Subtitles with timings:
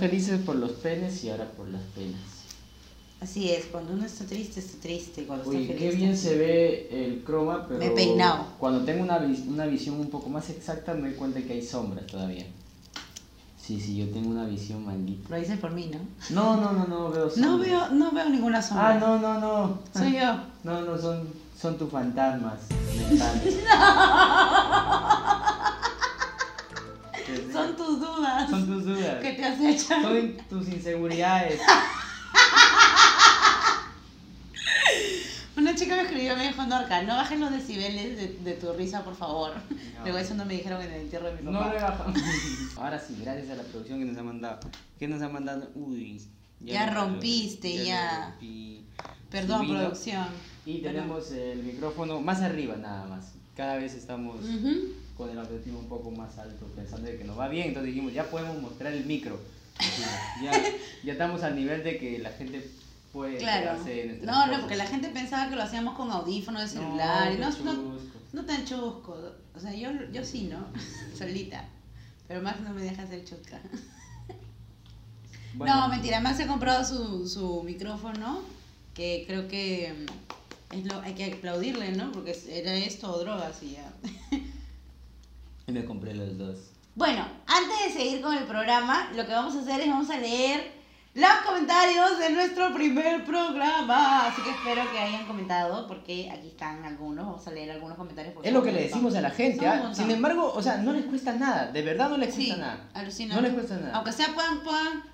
[0.00, 2.20] felices por los penes y ahora por las penas.
[3.20, 5.24] Así es, cuando uno está triste, está triste.
[5.26, 8.46] Cuando Uy, está qué feliz, bien está se ve el croma, pero Me he peinado.
[8.58, 12.06] cuando tengo una, una visión un poco más exacta me doy cuenta que hay sombras
[12.06, 12.46] todavía.
[13.62, 15.28] Sí, sí, yo tengo una visión maldita.
[15.28, 15.98] Lo dices por mí, ¿no?
[16.30, 17.36] No, no, no, no veo sombras.
[17.38, 18.88] No veo, no veo ninguna sombra.
[18.88, 19.78] Ah, no, no, no.
[19.94, 20.40] Soy yo.
[20.64, 21.28] No, no, son,
[21.60, 22.58] son tus fantasmas
[22.96, 23.56] mentales.
[27.52, 28.50] Son tus dudas.
[28.50, 29.20] Son tus dudas.
[29.22, 29.94] que te hecho.
[30.02, 31.60] Son tus inseguridades.
[35.56, 39.04] Una chica me escribió, me dijo, Norca, no bajes los decibeles de, de tu risa,
[39.04, 39.52] por favor.
[39.98, 40.02] No.
[40.04, 41.70] Luego eso no me dijeron en el entierro de mi No papá.
[41.72, 42.12] lo he bajado.
[42.76, 44.60] Ahora sí, gracias a la producción que nos ha mandado.
[44.98, 45.68] ¿Qué nos ha mandado?
[45.74, 46.22] Uy.
[46.60, 48.30] Ya rompiste, ya.
[48.30, 48.84] rompí.
[49.30, 50.26] Perdón, producción.
[50.64, 53.32] Y tenemos el micrófono más arriba nada más.
[53.56, 54.94] Cada vez estamos Ujú.
[55.20, 57.68] Con el objetivo un poco más alto, pensando de que nos va bien.
[57.68, 59.38] Entonces dijimos, ya podemos mostrar el micro.
[60.42, 60.52] Ya,
[61.04, 62.66] ya estamos al nivel de que la gente
[63.12, 63.84] puede Claro.
[63.84, 64.60] de nuestras No, no, cosas.
[64.60, 67.32] porque la gente pensaba que lo hacíamos con audífonos de celular.
[67.38, 67.98] No, no, chusco.
[68.32, 69.18] no tan chusco.
[69.54, 70.64] O sea, yo, yo sí, ¿no?
[71.18, 71.64] Solita.
[72.26, 73.60] Pero Max no me deja hacer chusca.
[75.54, 76.20] Bueno, No, mentira.
[76.20, 78.40] Max ha comprado su, su micrófono,
[78.94, 80.06] que creo que
[80.72, 82.10] mm, es lo, hay que aplaudirle, ¿no?
[82.12, 83.92] Porque era esto o drogas y ya.
[85.70, 86.58] Y me compré los dos.
[86.96, 90.18] Bueno, antes de seguir con el programa, lo que vamos a hacer es vamos a
[90.18, 90.72] leer
[91.14, 94.26] los comentarios de nuestro primer programa.
[94.26, 97.24] Así que espero que hayan comentado, porque aquí están algunos.
[97.24, 98.34] Vamos a leer algunos comentarios.
[98.42, 99.64] Es lo que le decimos a la gente.
[99.64, 99.92] ¿ah?
[99.94, 101.70] Sin embargo, o sea, no les cuesta nada.
[101.70, 102.90] De verdad no les cuesta Sí, nada.
[102.92, 103.36] alucina.
[103.36, 103.94] No les cuesta nada.
[103.94, 105.04] Aunque sea puedan, puedan,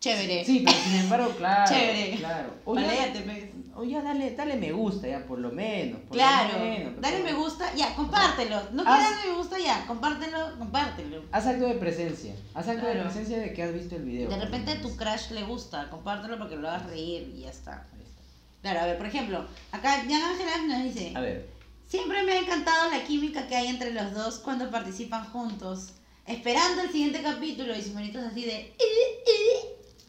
[0.00, 0.44] chévere.
[0.44, 1.70] Sí, pero sin embargo, claro.
[1.72, 2.16] Chévere.
[2.16, 2.54] Claro.
[2.64, 3.44] O ya, Paléate, pues.
[3.74, 6.00] O ya dale, dale me gusta, ya por lo menos.
[6.00, 7.44] por lo Claro, menos, por dale lo me menos.
[7.46, 8.56] gusta, ya, compártelo.
[8.72, 11.22] No Haz- quieras darle me gusta, ya, compártelo, compártelo.
[11.32, 12.34] Haz acto de presencia.
[12.54, 13.08] Haz acto de Claro.
[13.08, 14.28] presencia de que has visto el video.
[14.28, 14.90] De lo repente a menos.
[14.90, 17.86] tu crush le gusta, compártelo porque lo hagas reír y ya está.
[18.62, 21.48] Claro, a ver, por ejemplo, acá Jan Ángela nos dice, A ver.
[21.88, 25.92] siempre me ha encantado la química que hay entre los dos cuando participan juntos.
[26.26, 28.74] Esperando el siguiente capítulo y sus manitos así de...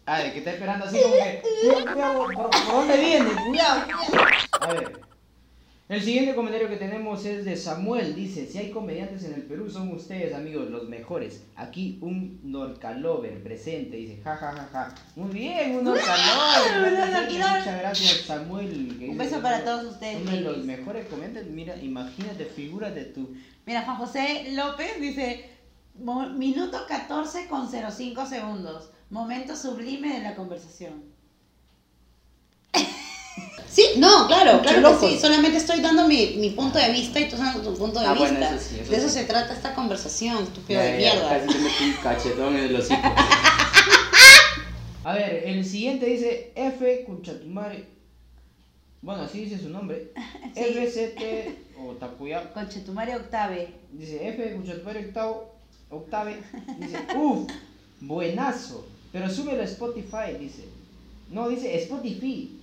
[0.05, 1.41] A ver, que está esperando así como que.
[1.83, 3.29] Cuidado, ¿por, por dónde viene?
[3.47, 4.25] Cuidado, cuidado.
[4.61, 5.01] A ver.
[5.89, 8.15] El siguiente comentario que tenemos es de Samuel.
[8.15, 11.43] Dice: Si hay comediantes en el Perú, son ustedes, amigos, los mejores.
[11.57, 13.97] Aquí un Norcalover presente.
[13.97, 14.95] Dice: Ja, ja, ja, ja.
[15.17, 16.93] Muy bien, un Norcalover.
[17.29, 18.95] Muchas gracias, Samuel.
[18.97, 21.47] que Un beso para todos ustedes, Uno de los mejores comediantes.
[21.47, 23.35] Mira, imagínate, figúrate tú.
[23.65, 25.49] Mira, Juan José López dice,
[25.99, 28.91] "Mo- minuto 14 con 05 segundos.
[29.11, 31.03] Momento sublime de la conversación.
[33.69, 35.17] Sí, no, claro, claro que sí.
[35.19, 38.13] Solamente estoy dando mi, mi punto de vista y tú dando tu punto de Ah,
[38.13, 38.29] vista.
[38.31, 39.13] bueno, eso sí, eso de eso sí.
[39.19, 41.29] se trata esta conversación, estúpido Ya, de ya, mierda.
[41.29, 42.99] Casi te metí un cachetón en el hocico.
[45.05, 47.87] A ver, el siguiente dice F Cuchatumare.
[49.01, 50.11] Bueno, así dice su nombre.
[50.53, 50.59] Sí.
[50.65, 52.51] FCT o Takuya.
[52.53, 53.73] Conchetumare Octave.
[53.93, 55.49] Dice F Cuchatumare octavo.
[55.89, 56.43] Octave.
[56.77, 57.49] Dice, uff,
[58.01, 58.85] buenazo.
[59.11, 60.65] Pero súbelo a Spotify, dice.
[61.29, 62.57] No, dice Spotify.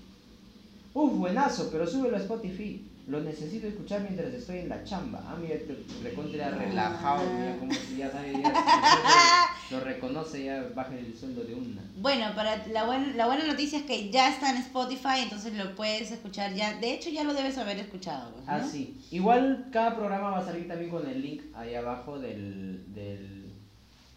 [0.95, 2.85] Uf, buenazo, pero súbelo a Spotify.
[3.07, 5.23] Lo necesito escuchar mientras estoy en la chamba.
[5.27, 10.95] Ah, mira, te recontra relajado, mira como si ya sabe, ya lo reconoce, ya baja
[10.95, 11.81] el sueldo de una.
[11.97, 15.75] Bueno, para la, buena la buena noticia es que ya está en Spotify, entonces lo
[15.75, 16.79] puedes escuchar ya.
[16.79, 18.31] De hecho, ya lo debes haber escuchado.
[18.31, 18.43] ¿no?
[18.47, 19.01] Ah, sí.
[19.11, 23.53] Igual cada programa va a salir también con el link ahí abajo del, del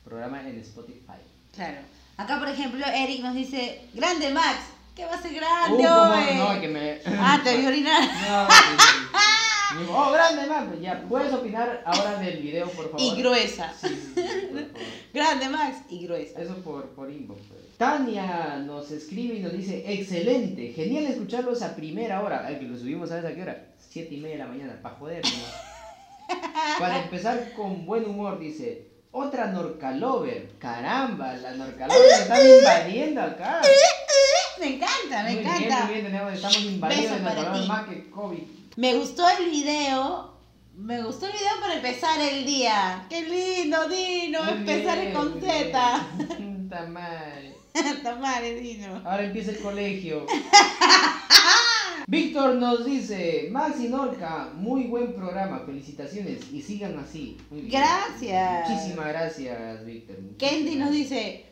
[0.04, 1.22] programa en Spotify.
[1.54, 1.78] Claro.
[2.22, 4.60] Acá, por ejemplo, Eric nos dice, grande Max,
[4.96, 6.38] ¿qué va a ser grande Uh, hoy?
[6.38, 7.00] No, que me...
[7.18, 8.04] Ah, te vi orinar.
[9.88, 10.42] No, oh, grande.
[10.68, 13.02] Pues ya, ¿puedes opinar ahora del video, por favor?
[13.02, 13.74] Y gruesa.
[13.82, 14.14] Sí.
[15.14, 16.42] Grande Max y gruesa.
[16.42, 17.42] Eso por, por inbox.
[17.48, 17.78] pues.
[17.78, 22.46] Tania nos escribe y nos dice, excelente, genial escucharlos a primera hora.
[22.46, 23.66] Ay, que lo subimos, ¿sabes a qué hora?
[23.80, 25.24] Siete y media de la mañana, para joder.
[25.26, 26.38] ¿no?
[26.78, 30.52] Para empezar con buen humor, dice, otra Norcalover.
[30.60, 33.62] Caramba, la Norcalover se están invadiendo acá.
[34.60, 35.86] Me encanta, me Muy bien, encanta.
[35.86, 37.68] muy bien, tenemos- estamos invadidos Beso de para Norcalover ti.
[37.68, 38.44] más que COVID.
[38.78, 40.32] Me gustó el video.
[40.76, 43.06] Me gustó el video para empezar el día.
[43.10, 44.44] Qué lindo, Dino.
[44.44, 46.08] Muy empezar bien, con Z.
[46.90, 47.56] madre.
[48.04, 49.02] Tamare, Dino.
[49.06, 50.26] Ahora empieza el colegio.
[52.16, 57.38] Víctor nos dice, Maxi Norca, muy buen programa, felicitaciones y sigan así.
[57.50, 57.72] Muy bien.
[57.82, 58.70] Gracias.
[58.70, 60.18] Muchísimas gracias, Víctor.
[60.38, 61.46] Kendi nos dice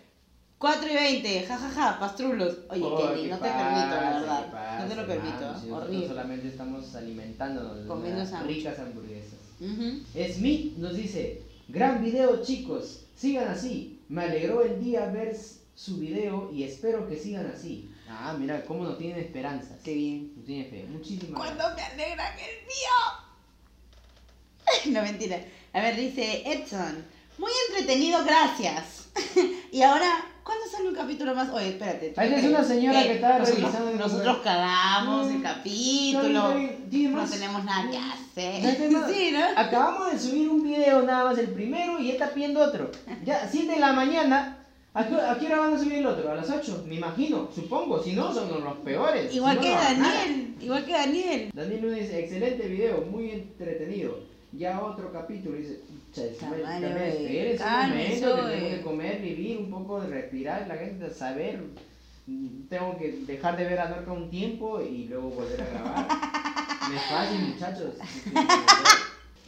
[0.57, 2.57] 4 y 20, jajaja, pastrulos.
[2.71, 4.79] Oye, Oh, Kendi, ¿qué no te permito, la ¿Qué verdad.
[4.83, 5.43] no te lo permito?
[5.45, 5.71] ¿eh?
[5.71, 6.07] Horrible.
[6.09, 8.57] solamente estamos alimentándonos de Comiendo sándwich.
[8.57, 9.39] ricas hamburguesas.
[9.61, 10.33] Ujú.
[10.33, 14.01] Smith nos dice, gran video chicos, sigan así.
[14.09, 15.37] Me alegró el día ver
[15.73, 17.89] su video y espero que sigan así.
[18.11, 19.77] Ah, mira, cómo no tienen esperanzas.
[19.83, 20.33] Qué bien.
[20.49, 20.85] No tienen fe.
[20.89, 21.95] Muchísimas ¿Cuándo gracias.
[21.95, 22.97] me alegran el mío?
[24.95, 25.39] No, mentira.
[25.73, 27.05] A ver, dice Edson.
[27.37, 29.09] Muy entretenido, gracias.
[29.71, 31.49] y ahora, ¿cuándo sale un capítulo más?
[31.51, 32.13] Oye, espérate.
[32.17, 36.53] Ahí es una señora que estaba revisando Nosotros cagamos el Mm, capítulo.
[36.89, 38.77] Tiene No tenemos nada que Ya hacer.
[38.77, 39.45] tenemos- Sí, ¿no?
[39.55, 42.91] Acabamos de subir un video nada más, el primero, y ya está pidiendo otro.
[43.23, 44.58] Ya, 7 de la mañana.
[44.93, 46.31] ¿A qué, a qué hora van a subir el otro?
[46.31, 46.85] ¿A las 8?
[46.87, 48.01] Me imagino, supongo.
[48.01, 49.33] Si no, son los peores.
[49.33, 49.81] Igual Si que no.
[49.81, 50.55] Daniel.
[50.59, 51.51] Igual que Daniel.
[51.53, 54.19] Daniel dice, excelente video, muy entretenido.
[54.51, 55.79] Ya otro capítulo, dice,
[56.11, 58.55] "Cha, Tamaño, también eh, espérese un momento, que oye".
[58.55, 61.59] tengo que comer, vivir, un poco de respirar, la gente saber.
[62.69, 66.07] Tengo que dejar de ver a Norca un tiempo y luego volver a grabar.
[66.89, 67.93] No es fácil, muchachos.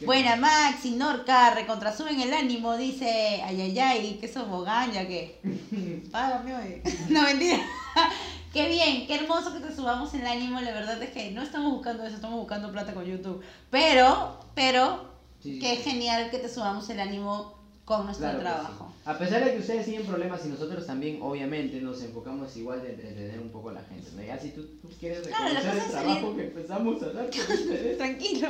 [0.02, 5.38] ¿Qué Buena, Maxi, Norca, recontrasuben el ánimo, dice, ay, ay, ay, que somos gaña, que.
[6.10, 6.82] Págame, oye.
[7.08, 7.60] No, mentira.
[8.52, 10.60] Qué bien, qué hermoso que te subamos el ánimo.
[10.60, 13.42] La verdad es que no estamos buscando eso, estamos buscando plata con YouTube.
[13.70, 15.08] Pero, pero,
[15.40, 18.92] Sí, qué genial que te subamos el ánimo con nuestro Claro trabajo.
[18.94, 19.02] sí.
[19.04, 22.90] A pesar de que ustedes tienen problemas y nosotros también, obviamente, nos enfocamos igual de
[22.90, 24.08] entretener un poco a la gente.
[24.14, 24.22] ¿no?
[24.22, 27.40] Ya si tú, tú quieres Claro, reconocer el trabajo salir- que empezamos a dar con
[27.58, 28.48] ustedes, Tranquilo,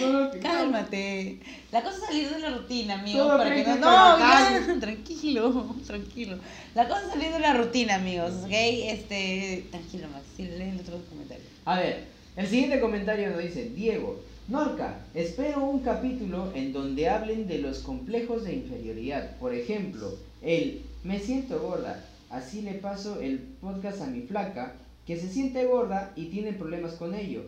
[0.00, 1.40] no, que- cálmate.
[1.70, 3.26] La cosa es salir de la rutina, amigos.
[3.28, 6.36] Todo Para que no, no, ya, tranquilo, tranquilo.
[6.74, 8.50] La cosa es salir de la rutina, amigos, ¿ok?
[8.52, 11.46] Este, tranquilo, Max, sí, leen otros comentarios.
[11.66, 12.04] A ver,
[12.36, 17.78] el siguiente comentario nos dice, Diego, Norca, espero un capítulo en donde hablen de los
[17.78, 19.36] complejos de inferioridad.
[19.38, 24.74] Por ejemplo, el me siento gorda, así le paso el podcast a mi flaca,
[25.06, 27.44] que se siente gorda y tiene problemas con ello.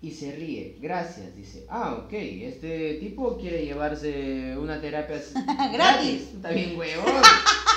[0.00, 1.66] Y se ríe, gracias, dice.
[1.68, 5.20] Ah, ok, este tipo quiere llevarse una terapia
[5.72, 6.34] Gratis.
[6.34, 7.22] Está bien, huevón.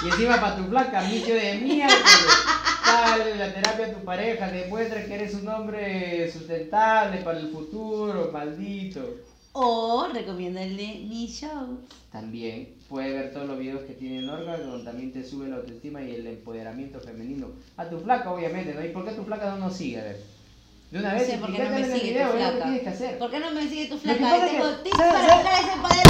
[0.05, 2.45] Y encima para tu flaca, micho de miércoles.
[2.85, 8.29] Dale la terapia a tu pareja, demuestra que eres un hombre sustentable para el futuro,
[8.31, 9.01] maldito.
[9.53, 11.79] O recomiéndale mi show.
[12.11, 16.03] También puede ver todos los videos que tiene Norga, donde también te sube la autoestima
[16.03, 17.47] y el empoderamiento femenino.
[17.77, 18.85] A tu flaca, obviamente, ¿no?
[18.85, 19.99] ¿Y por qué tu flaca no nos sigue?
[19.99, 20.21] A ver.
[20.91, 22.49] De una No vez, sé por qué no me el sigue video, tu es que
[22.51, 22.63] flaca.
[22.63, 23.17] tienes que hacer.
[23.17, 24.19] ¿Por qué no me sigue tu flaca?
[24.19, 24.41] Tengo
[24.77, 26.05] que- tips ¿sabes- para lograr ese poder.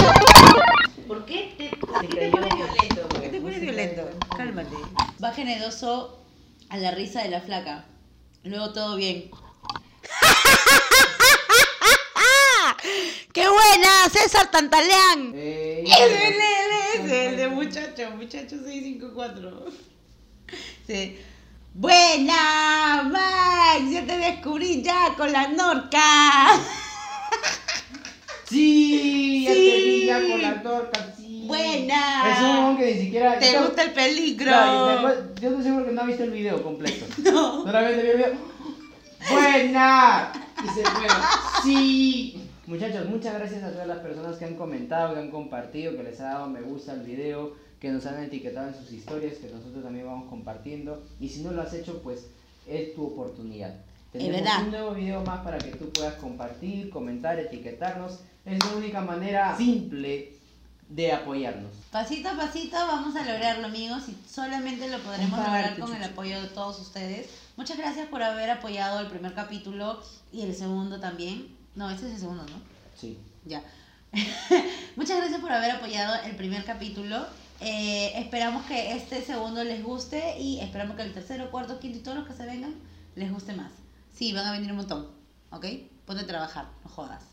[1.07, 3.07] ¿Por qué te, por qué te pones violento?
[3.09, 4.09] ¿Por qué te pones violento?
[4.35, 4.75] Cálmate.
[5.23, 6.19] Va generoso
[6.69, 7.85] a la risa de la flaca.
[8.43, 9.29] Luego todo bien.
[13.33, 14.09] ¡Qué buena!
[14.11, 15.31] César Tantaleán.
[15.35, 16.35] Eh, él, él
[17.05, 19.65] es el de muchacho, muchacho 654.
[20.87, 21.17] Sí.
[21.73, 25.99] Buena, Max, ya te descubrí ya con la Norca.
[28.45, 31.45] Sí, ya te vi ya con la torca, sí.
[31.47, 32.33] Buena.
[32.33, 33.39] Es un huevón que ni siquiera...
[33.39, 34.51] ¿Te yo- gusta el peligro?
[34.51, 37.05] Y yo estoy seguro que no ha visto el video completo.
[37.31, 37.63] No.
[37.63, 38.33] Solamente vio el video.
[39.31, 40.33] ¡Buena!
[40.65, 41.07] Y se fue.
[41.63, 42.41] ¡Sí!
[42.67, 46.19] Muchachos, muchas gracias a todas las personas que han comentado, que han compartido, que les
[46.19, 49.83] ha dado me gusta al video, que nos han etiquetado en sus historias, que nosotros
[49.83, 51.03] también vamos compartiendo.
[51.19, 52.27] Y si no lo has hecho, pues
[52.67, 53.73] es tu oportunidad.
[54.11, 54.63] Tenemos verdad.
[54.65, 58.19] un nuevo video más para que tú puedas compartir, comentar, etiquetarnos.
[58.45, 60.33] Es la única manera simple
[60.89, 61.71] de apoyarnos.
[61.91, 66.03] Pasito a pasito vamos a lograrlo, amigos, y solamente lo podremos Comparte, lograr con el
[66.03, 67.29] apoyo de todos ustedes.
[67.57, 71.55] Muchas gracias por haber apoyado el primer capítulo y el segundo también.
[71.75, 72.61] No, este es el segundo, ¿no?
[72.95, 73.17] Sí.
[73.45, 73.63] Ya.
[74.95, 77.25] Muchas gracias por haber apoyado el primer capítulo.
[77.63, 82.01] Eh, esperamos que este segundo les guste y esperamos que el tercero, cuarto, quinto y
[82.01, 82.73] todos los que se vengan
[83.15, 83.71] les guste más.
[84.11, 85.07] Sí, van a venir un montón,
[85.51, 85.65] ¿ok?
[86.05, 87.23] Ponte a trabajar, no jodas.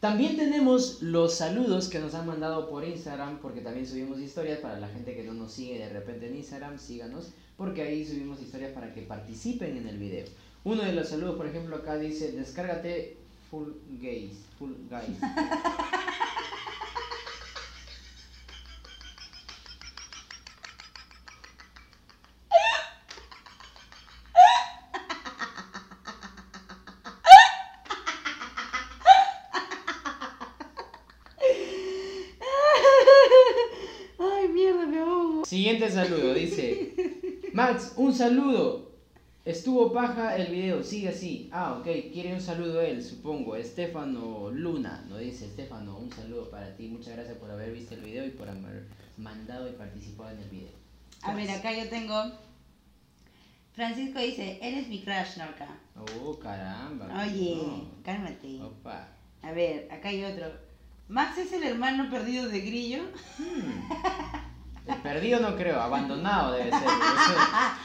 [0.00, 4.78] También tenemos los saludos que nos han mandado por Instagram, porque también subimos historias para
[4.78, 8.72] la gente que no nos sigue de repente en Instagram, síganos, porque ahí subimos historias
[8.72, 10.26] para que participen en el video.
[10.64, 13.16] Uno de los saludos, por ejemplo, acá dice, descárgate
[13.50, 15.18] Full Gays, Full Guys.
[34.18, 35.44] Ay, mierda, me ahogo.
[35.66, 36.94] Siguiente saludo, dice,
[37.52, 38.92] Max, un saludo.
[39.44, 41.50] Estuvo paja el video, sigue así.
[41.50, 43.56] Ah, ok, quiere un saludo él, supongo.
[43.56, 46.86] Estefano Luna, nos dice Estefano, un saludo para ti.
[46.86, 50.50] Muchas gracias por haber visto el video y por haber mandado y participado en el
[50.50, 50.70] video.
[51.22, 52.14] A ver, acá yo tengo.
[53.72, 55.66] Francisco dice, eres mi crush, Norca.
[55.96, 57.24] Oh, caramba.
[57.24, 57.90] Oye, no.
[58.04, 58.62] cálmate.
[58.62, 59.08] Opa.
[59.42, 60.46] A ver, acá hay otro.
[61.08, 63.02] Max es el hermano perdido de Grillo.
[63.36, 63.88] Hmm.
[65.12, 66.82] Perdido no creo, abandonado debe ser.
[66.82, 67.34] Eso,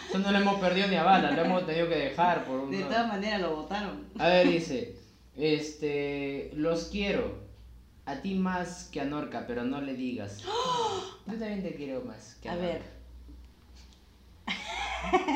[0.10, 2.72] eso no lo hemos perdido ni a bala, lo hemos tenido que dejar por un...
[2.72, 4.06] De todas maneras lo votaron.
[4.20, 4.96] A ver, dice,
[5.36, 7.40] este, los quiero.
[8.06, 10.40] A ti más que a Norca, pero no le digas.
[10.40, 12.68] Yo también te quiero más que a, A Norca.
[12.68, 12.82] ver,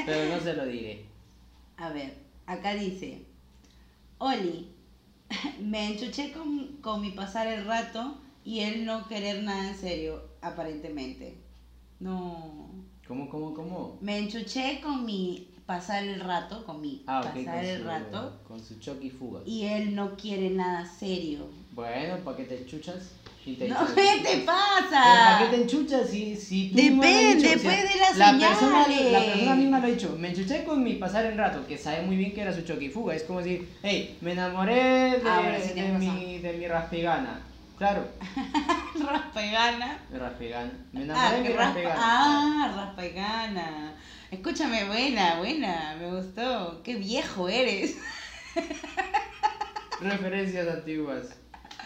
[0.05, 1.05] Pero no se lo diré.
[1.77, 2.13] a ver,
[2.45, 3.25] acá dice,
[4.17, 4.71] Oli,
[5.61, 10.23] me enchuché con, con mi pasar el rato y él no querer nada en serio,
[10.41, 11.37] aparentemente.
[11.99, 12.69] No.
[13.07, 13.97] ¿Cómo, cómo, cómo?
[14.01, 17.87] Me enchuché con mi pasar el rato, con mi Ah, ok, pasar con el su,
[17.87, 19.41] rato con su choque y fuga.
[19.45, 21.47] y él no quiere nada serio.
[21.71, 23.11] Bueno, ¿para qué te chuchas?
[23.43, 23.95] Si te No, enchuchas.
[23.95, 25.55] ¿qué te Pero ¿Para qué te pasa?
[25.61, 29.11] enchuchas si, si tú Depende, pues, de las la persona, señales.
[29.11, 30.15] la persona misma lo ha dicho.
[30.19, 32.85] Me enchuché con mi pasar el rato, que sabe muy bien que era su choque
[32.85, 33.15] y fuga.
[33.15, 37.41] Es como decir, hey, me enamoré de, Ah, sí de, mi, de mi raspigana.
[37.77, 38.07] Claro,
[39.05, 39.99] Raspegana.
[40.09, 40.71] de raspigana.
[40.91, 41.95] Me Ah, enamoré de mi raspa, raspigana.
[41.99, 43.93] ah, raspegana.
[44.31, 46.81] Escúchame, buena, buena, me gustó.
[46.83, 47.95] Qué viejo eres.
[50.01, 51.27] Referencias antiguas.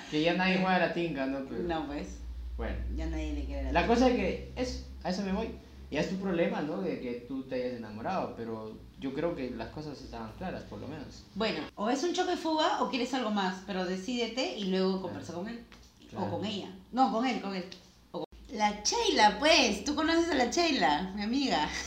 [0.10, 1.46] Que ya nadie juega a la tinca, ¿no?
[1.48, 2.20] Pero, No, pues,
[2.58, 2.76] Bueno.
[2.96, 5.50] ya nadie le quiere La cosa es que es, a eso me voy.
[5.92, 6.82] Ya es tu problema, ¿no?
[6.82, 10.80] De que tú te hayas enamorado, pero yo creo que las cosas estaban claras, por
[10.80, 11.26] lo menos.
[11.36, 15.02] Bueno, o es un choque de fuga o quieres algo más, pero decídete y luego
[15.02, 15.64] conversa con él.
[16.10, 16.26] Claro.
[16.26, 16.68] O con ella.
[16.92, 17.66] No, con él, con él.
[18.12, 21.68] O con- La Sheila, pues, tú conoces a la Sheila, mi amiga.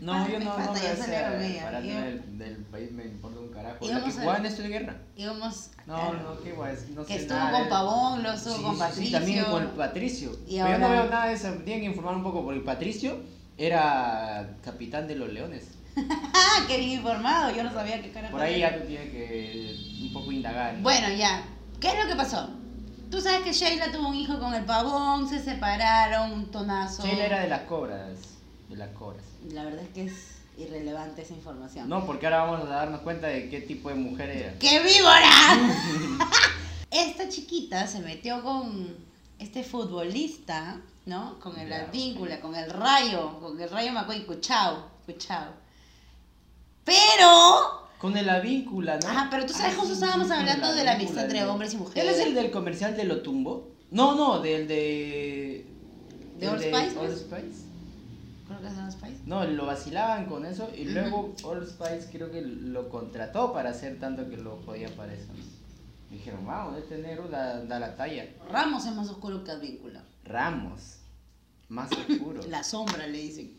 [0.00, 1.62] No, yo no, no falta, me yo sé, salía con ella.
[1.64, 3.84] para Yo- del, del país me importa un carajo.
[3.84, 4.96] Y La que jugaba en esto de guerra.
[5.16, 5.70] Íbamos.
[5.86, 7.68] No, no, qué guay, no Que sé estuvo nada con.
[7.68, 9.04] Pavón, lo estuvo Sí, con sí, Patricio.
[9.06, 10.38] Sí, también con el Patricio.
[10.46, 12.58] Y Pero yo no veo nada de eso, me tienen que informar un poco, porque
[12.60, 13.18] el Patricio
[13.56, 15.66] era capitán de los leones.
[16.68, 20.12] Qué bien informado, yo no sabía qué cara Por ahí ya tú tienes que un
[20.12, 20.74] poco indagar.
[20.74, 20.82] ¿no?
[20.82, 21.42] Bueno, ya.
[21.80, 22.50] ¿Qué es lo que pasó?
[23.10, 27.02] Tú sabes que Sheila tuvo un hijo con el pavón, se separaron, un tonazo.
[27.02, 28.18] Sheila era de las cobras.
[28.68, 29.24] De las cobras.
[29.52, 31.88] La verdad es que es irrelevante esa información.
[31.88, 34.58] No, porque ahora vamos a darnos cuenta de qué tipo de mujer era.
[34.58, 35.30] ¡Qué víbora!
[36.90, 38.96] Esta chiquita se metió con
[39.38, 41.38] este futbolista, ¿no?
[41.38, 41.82] Con el Ya.
[41.82, 45.52] Advíncula, con el Rayo, con el Rayo Macoy, Cuchao, Cuchao.
[46.84, 49.08] Pero Con el avíncula, ¿no?
[49.08, 51.76] Ajá, pero tú sabes, Ah, justo estábamos hablando de la avíncula, amistad entre hombres y
[51.78, 52.04] mujeres.
[52.04, 53.72] ¿Él es el del comercial de Lotumbo?
[53.90, 55.66] No, no, del de...
[56.38, 57.16] ¿De Old Spice, Old?
[57.16, 57.68] Spice.
[58.46, 59.26] Creo que es los países.
[59.26, 63.98] No, lo vacilaban con eso y luego Old Spice creo que lo contrató para hacer
[63.98, 65.26] tanto que lo podía para eso.
[66.10, 68.26] Dijeron, vamos, este negro da, da la talla.
[68.50, 70.02] Ramos es más oscuro que Advíncula.
[70.24, 70.98] Ramos,
[71.68, 72.40] más oscuro.
[72.48, 73.58] La sombra le dicen.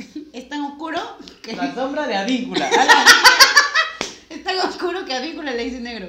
[0.32, 0.98] Es tan oscuro
[1.42, 2.68] que La sombra de avíncula.
[4.28, 6.08] es tan oscuro que Advíncula le dice negro.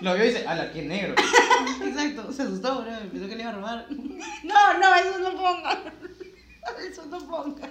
[0.00, 1.14] Lo vio y dice, ala, qué negro.
[1.84, 2.92] Exacto, se asustó, bro.
[3.10, 3.86] Pensó que le iba a robar.
[3.90, 5.82] No, no, eso no ponga.
[6.88, 7.68] Eso no ponga.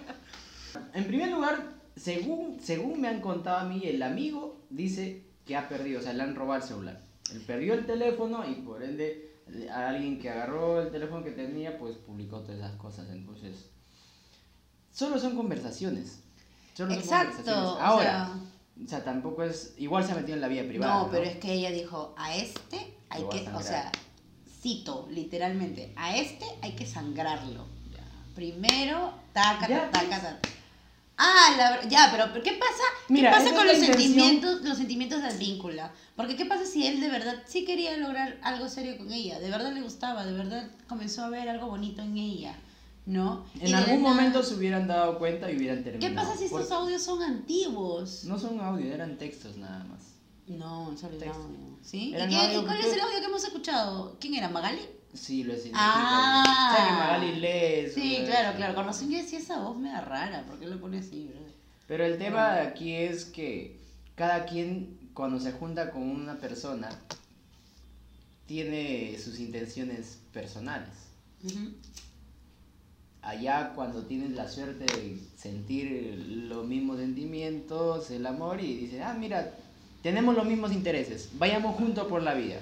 [0.94, 5.70] En primer lugar, según, según me han contado a mí, el amigo dice que ha
[5.70, 7.00] perdido, o sea, le han robado el celular.
[7.32, 9.27] Él perdió el teléfono y por ende
[9.72, 13.08] a alguien que agarró el teléfono que tenía, pues publicó todas esas cosas.
[13.12, 13.70] Entonces,
[14.92, 16.20] solo son conversaciones.
[16.74, 18.32] Solo son Exacto, o Ahora, sea-
[18.84, 21.00] o sea, tampoco es, igual se ha metido en la vida privada.
[21.04, 23.92] No, pero es que ella dijo, a este hay Lo que, o sea,
[24.62, 27.66] cito literalmente, a este hay que sangrarlo.
[27.92, 28.04] Ya.
[28.36, 30.10] Primero, taca, taca, pues.
[30.10, 30.40] taca.
[31.18, 32.84] Ah, la ya, pero ¿qué pasa?
[33.10, 34.02] Mira, ¿Qué pasa con los intención.
[34.04, 35.92] sentimientos, los sentimientos de Advíncula?
[36.16, 39.40] Porque ¿qué pasa si él de verdad sí quería lograr algo serio con ella?
[39.40, 42.56] De verdad le gustaba, de verdad comenzó a ver algo bonito en ella,
[43.08, 43.46] ¿no?
[43.60, 46.08] En algún nada- momento se hubieran dado cuenta y hubieran terminado.
[46.08, 48.24] ¿Qué pasa si estos Porque audios son antiguos?
[48.26, 50.02] No son audio, eran textos nada más.
[50.46, 51.78] No, solo audio.
[51.82, 52.10] ¿Sí?
[52.10, 54.18] ¿Y, qué- audio cuál es el audio que hemos escuchado?
[54.20, 54.50] ¿Quién era?
[54.50, 54.82] ¿Magali?
[55.14, 56.44] Sí, lo he Ah.
[56.70, 58.76] O sea, que Magali lee Sí, claro, claro.
[58.76, 60.44] Con razón yo decía esa voz me da rara.
[60.44, 61.42] ¿Por qué lo pone así, bro?
[61.88, 63.80] Pero el tema de aquí es que
[64.16, 66.90] cada quien cuando se junta con una persona
[68.46, 70.90] tiene sus intenciones personales.
[73.22, 79.16] Allá cuando tienes la suerte de sentir los mismos sentimientos, el amor y dices, ah,
[79.18, 79.54] mira,
[80.02, 82.60] tenemos los mismos intereses, vayamos juntos por la vida.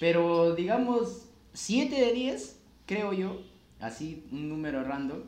[0.00, 1.25] Pero digamos,
[1.56, 3.42] 7 de 10, creo yo,
[3.80, 5.18] así un número random,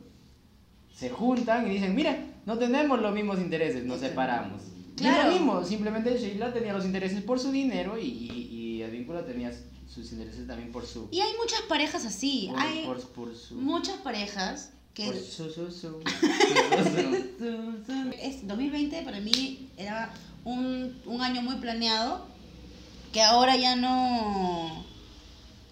[0.95, 4.61] se juntan y dicen, mira, no tenemos los mismos intereses, nos separamos.
[4.97, 5.19] Y Claro.
[5.21, 9.25] es lo mismo, simplemente Sheila tenía los intereses por su dinero y, y, y Advíncula
[9.25, 9.51] tenía
[9.87, 11.07] sus intereses también por su...
[11.11, 12.47] Y hay muchas parejas así.
[12.51, 13.55] por, hay por- por su...
[13.55, 15.05] muchas parejas que...
[15.05, 16.03] por su, su, su- su- su-
[18.21, 22.25] Es, 2020 para mí era un, un año muy planeado
[23.13, 24.83] que ahora ya no...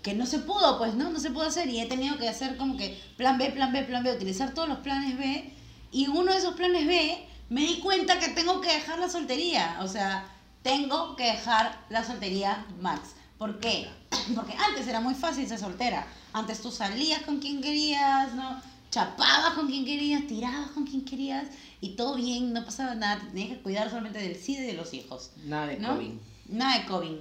[0.08, 1.10] que no se pudo, pues, ¿no?
[1.10, 3.84] No se pudo hacer y he tenido que hacer como que plan B, plan B,
[3.84, 5.54] plan B, utilizar todos los planes B.
[5.92, 9.78] Y uno de esos planes B me di cuenta que tengo que dejar la soltería.
[9.82, 10.26] O sea,
[10.64, 13.16] tengo que dejar la soltería max.
[13.38, 13.90] ¿Por qué?
[14.36, 16.08] Porque antes era muy fácil ser soltera.
[16.32, 18.62] Antes tú salías con quien querías, ¿no?
[18.90, 21.48] Chapabas con quien querías, tirabas con quien querías
[21.82, 23.20] y todo bien, no pasaba nada.
[23.20, 25.32] Te tenías que cuidar solamente del SIDA y de los hijos.
[25.44, 25.98] Nada de ¿no?
[25.98, 26.14] COVID.
[26.48, 27.18] Nada de COVID.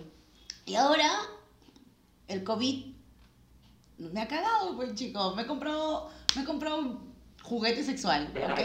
[0.66, 1.11] Y ahora,
[2.28, 2.97] el COVID
[3.99, 5.35] me ha cagado, pues chicos.
[5.37, 7.00] Me he comprado, me he comprado
[7.42, 8.61] juguete sexual, ¿ok?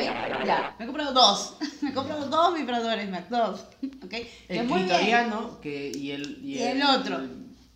[0.46, 1.56] Ya, me he comprado dos.
[1.82, 3.62] Me he comprado dos vibradores, dos,
[4.04, 4.10] ¿ok?
[4.10, 5.32] Que El muy bien.
[5.62, 6.44] que, y el...
[6.44, 7.20] Y el otro.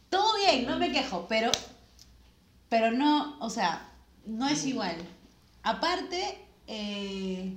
[0.10, 1.52] Todo bien, no me quejo, pero,
[2.70, 3.90] pero no, o sea,
[4.26, 4.96] no es igual.
[5.64, 6.38] Aparte,
[6.68, 7.56] eh,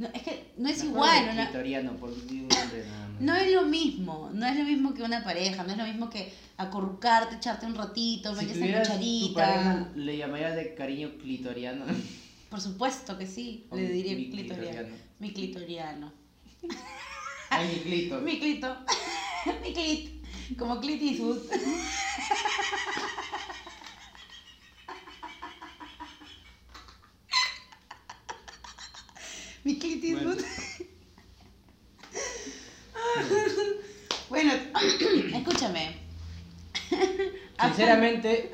[0.00, 1.42] no, es que no es igual, ¿no?
[1.42, 3.20] clitoriano, por decir un nombre nada más.
[3.20, 6.08] No es lo mismo, no es lo mismo que una pareja, no es lo mismo
[6.08, 11.84] que acurrucarte, echarte un ratito, Si tuvieras esa tu pareja, le llamarías de cariño clitoriano.
[12.48, 14.70] Por supuesto que sí, O le diría mi clitoriano.
[14.70, 14.96] clitoriano.
[15.18, 16.12] Mi clitoriano.
[17.50, 18.20] Ay, mi clito.
[18.24, 18.76] Mi clito.
[19.62, 20.56] Mi clit.
[20.56, 21.02] Como Clint
[29.64, 30.38] Mi Clint Eastwood.
[34.28, 34.52] Bueno,
[35.36, 35.96] escúchame.
[37.60, 38.52] Sinceramente,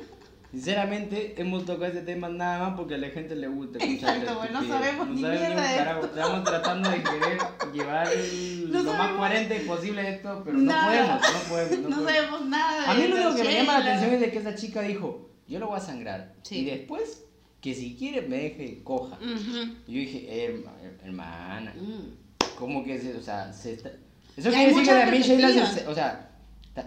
[0.51, 4.39] sinceramente, hemos tocado este tema nada más porque a la gente le gusta escuchar Exacto,
[4.39, 6.05] pues, no sabemos ni mierda de carajo.
[6.05, 7.37] Estamos tratando de querer
[7.73, 11.19] llevar el- No lo más sabemos coherente posible esto, pero no nada.
[11.21, 11.79] podemos, no podemos.
[11.79, 12.11] No No podemos.
[12.27, 12.91] sabemos nada.
[12.91, 14.81] A mí de lo único que me llama la atención es de que esa chica
[14.81, 16.33] dijo, yo lo voy a sangrar.
[16.43, 16.59] Sí.
[16.59, 17.23] Y después,
[17.61, 19.15] que si quiere me deje coja.
[19.17, 19.73] Ujú.
[19.87, 20.73] Y yo dije, "Herma-
[21.03, 22.55] hermana, Mm.
[22.57, 23.91] ¿cómo que se, o sea, se está...
[24.35, 26.29] Eso quiere decir que también Sheila se, o sea,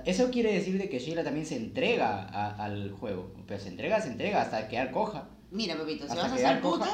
[0.05, 3.33] eso quiere decir de que Sheila también se entrega a- al juego.
[3.49, 5.29] Pero se entrega, se entrega hasta quedar coja.
[5.51, 6.89] Mira, Pepito, si vas a ser puta,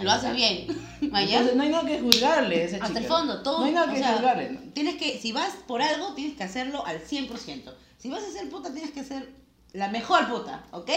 [0.00, 0.66] lo haces bien.
[1.02, 3.00] Entonces, no hay nada que juzgarle a esa Hasta chica.
[3.00, 3.58] el fondo, todo.
[3.58, 4.58] No hay nada que sea, juzgarle.
[4.72, 7.74] Tienes que, si vas por algo, tienes que hacerlo al 100%.
[7.98, 9.28] Si vas a ser puta, tienes que ser
[9.72, 10.90] la mejor puta, ¿ok?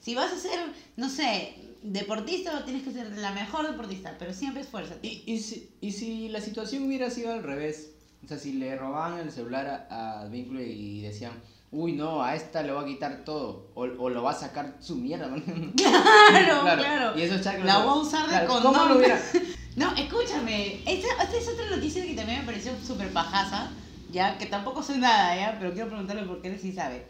[0.00, 0.58] Si vas a ser,
[0.96, 5.06] no sé, deportista, tienes que ser la mejor deportista, pero siempre esfuérzate.
[5.06, 7.92] Y, y, si, y si la situación hubiera sido al revés,
[8.24, 11.32] o sea, si le robaban el celular a, a Vínculo y decían,
[11.72, 14.76] uy, no, a esta le va a quitar todo, o, o lo va a sacar
[14.80, 15.28] su mierda.
[15.28, 15.36] ¿no?
[15.76, 17.18] Claro, claro.
[17.18, 17.64] Y esos chacos.
[17.64, 18.74] La voy a usar de Claro, condón.
[18.74, 19.20] ¿Cómo lo hubiera?
[19.76, 23.70] No, escúchame, esta, esta es otra noticia que también me pareció súper pajaza,
[24.10, 27.06] ya, que tampoco sé nada, ya, pero quiero preguntarle porque él sí sabe.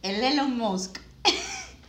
[0.00, 0.98] El Elon Musk.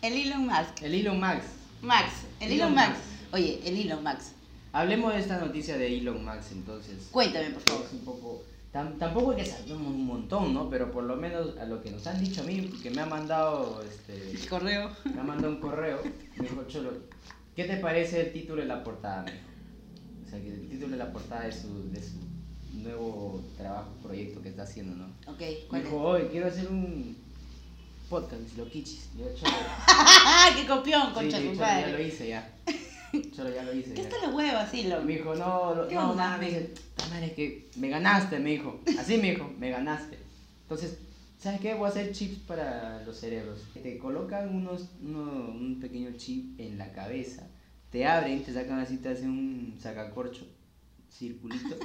[0.01, 0.81] El Elon Musk.
[0.83, 1.45] El Elon Max.
[1.81, 2.89] Max, el Elon, Elon Max.
[2.97, 3.33] Musk.
[3.33, 4.31] Oye, el Elon Max.
[4.73, 7.07] Hablemos de esta noticia de Elon Max entonces.
[7.11, 7.85] Cuéntame, por favor.
[7.85, 8.43] Es un poco...
[8.73, 10.69] tam- tampoco es que sabemos un montón, ¿no?
[10.69, 13.05] Pero por lo menos a lo que nos han dicho a mí, que me ha
[13.05, 14.47] mandado este...
[14.47, 14.91] Correo.
[15.13, 16.01] Me ha mandado un correo,
[16.37, 16.91] me dijo Cholo,
[17.55, 19.25] ¿qué te parece el título de la portada?
[20.25, 22.17] O sea, que el título de la portada de su, de su
[22.73, 25.05] nuevo trabajo, proyecto que está haciendo, ¿no?
[25.31, 27.17] Ok, Me ¿cuál dijo, hoy quiero hacer un
[28.09, 29.09] podcast, lo quichis.
[29.15, 30.55] Y yo, es?
[30.55, 32.07] ¡Qué copión, sí, concha le tu Cholo, ya lo madre!
[32.07, 32.53] hice ya.
[33.35, 34.09] Cholo, ya lo hice ¿Qué ya.
[34.09, 35.01] está la hueva, así, Y lo?
[35.01, 38.51] me dijo, no, lo- ¿Qué no, nada, me dice, "Ta madre, que me ganaste, me
[38.51, 38.79] dijo.
[38.99, 40.17] Así me dijo, me ganaste.
[40.63, 40.97] Entonces,
[41.39, 41.73] ¿sabes qué?
[41.73, 43.59] Voy a hacer chips para los cerebros.
[43.81, 47.47] Te colocan unos, uno- un pequeño chip en la cabeza,
[47.91, 50.45] te abren, te sacan así, te hacen un sacacorcho,
[51.09, 51.75] circulito,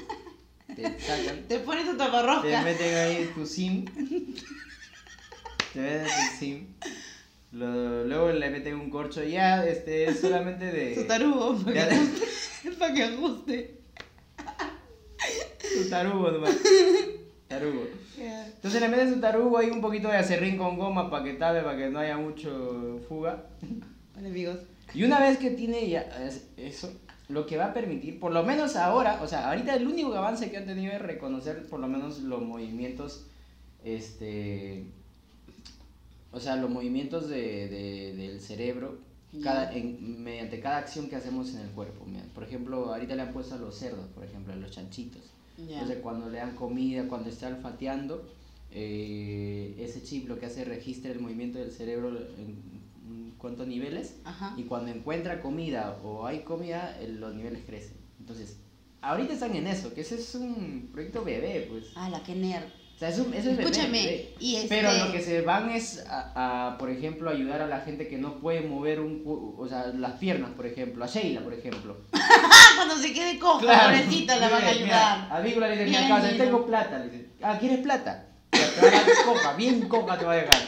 [0.75, 2.63] te sacan, Te pones tu te taparrosca.
[2.63, 3.85] meten ahí tu SIM,
[5.73, 6.67] te meten tu SIM.
[7.53, 10.95] lo- luego le meten un corcho ya, este, es solamente de...
[10.95, 12.27] Tu tarugo, para que ajuste.
[12.79, 13.79] Para que ajuste.
[15.61, 16.57] Tu tarugo nomás.
[17.49, 17.87] Tarugo.
[18.19, 21.63] Entonces le metes su tarugo ahí un poquito de acerrín con goma para que tabe,
[21.63, 23.47] para que no haya mucho fuga.
[24.15, 24.59] Vale, amigos.
[24.95, 26.93] Y una vez que tiene ya es- eso,
[27.29, 30.51] lo que va a permitir, por lo menos ahora, o sea, ahorita el único avance
[30.51, 33.27] que han tenido es reconocer por lo menos los movimientos,
[33.85, 34.85] este,
[36.33, 38.99] o sea, los movimientos de, de- del cerebro
[39.43, 42.05] cada, en- mediante cada acción que hacemos en el cuerpo.
[42.35, 45.23] Por ejemplo, ahorita le han puesto a los cerdos, por ejemplo, a los chanchitos.
[45.59, 48.27] Entonces cuando le dan comida, cuando está olfateando,
[48.71, 52.83] eh, ese chip lo que hace registra el movimiento del cerebro en,
[53.39, 54.55] cuantos niveles Ajá.
[54.57, 57.97] y cuando encuentra comida o hay comida, los niveles crecen.
[58.21, 58.57] Entonces,
[59.01, 61.87] ahorita están en eso, que ese es un proyecto bebé, pues.
[61.97, 62.69] Ala, qué nerd.
[63.03, 64.69] Sea, eso es Escúchame, y este...
[64.69, 68.17] Pero lo que se van es a, a, por ejemplo, ayudar a la gente que
[68.17, 69.25] no puede mover un,
[69.59, 71.97] o sea, las piernas, por ejemplo, a Sheila, por ejemplo.
[72.77, 75.29] Cuando se quede coja, pobrecita, la van a mira, ayudar.
[75.33, 76.99] A Vícula le dice, casa, tengo plata.
[77.01, 78.29] Le dice, ah, ¿quieres plata?
[78.51, 80.61] Te va a dar coja, bien coja te va a dejar.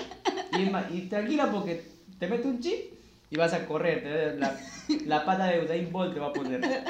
[0.92, 1.85] Y, tranquila porque
[2.18, 2.94] te mete un chip
[3.31, 4.03] y vas a correr.
[4.03, 4.59] te- la,
[5.07, 6.61] la pata de Usain Bolt te va a poner.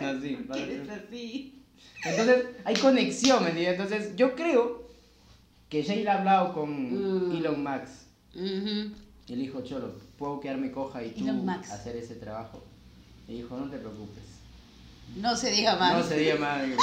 [0.00, 0.38] Así.
[0.54, 1.57] Es así.
[2.04, 3.80] Entonces, hay conexión, ¿me entiendes?
[3.80, 4.88] Entonces, yo creo
[5.68, 7.36] que Sheila ha hablado con Mm.
[7.36, 8.08] Elon Musk.
[8.34, 11.70] Y le dijo, Cholo, puedo quedarme coja y tú Elon Musk.
[11.70, 12.62] hacer ese trabajo.
[13.26, 14.22] Y dijo, no te preocupes.
[15.16, 15.96] No se diga más.
[15.98, 16.64] No sería más.
[16.64, 16.76] digo,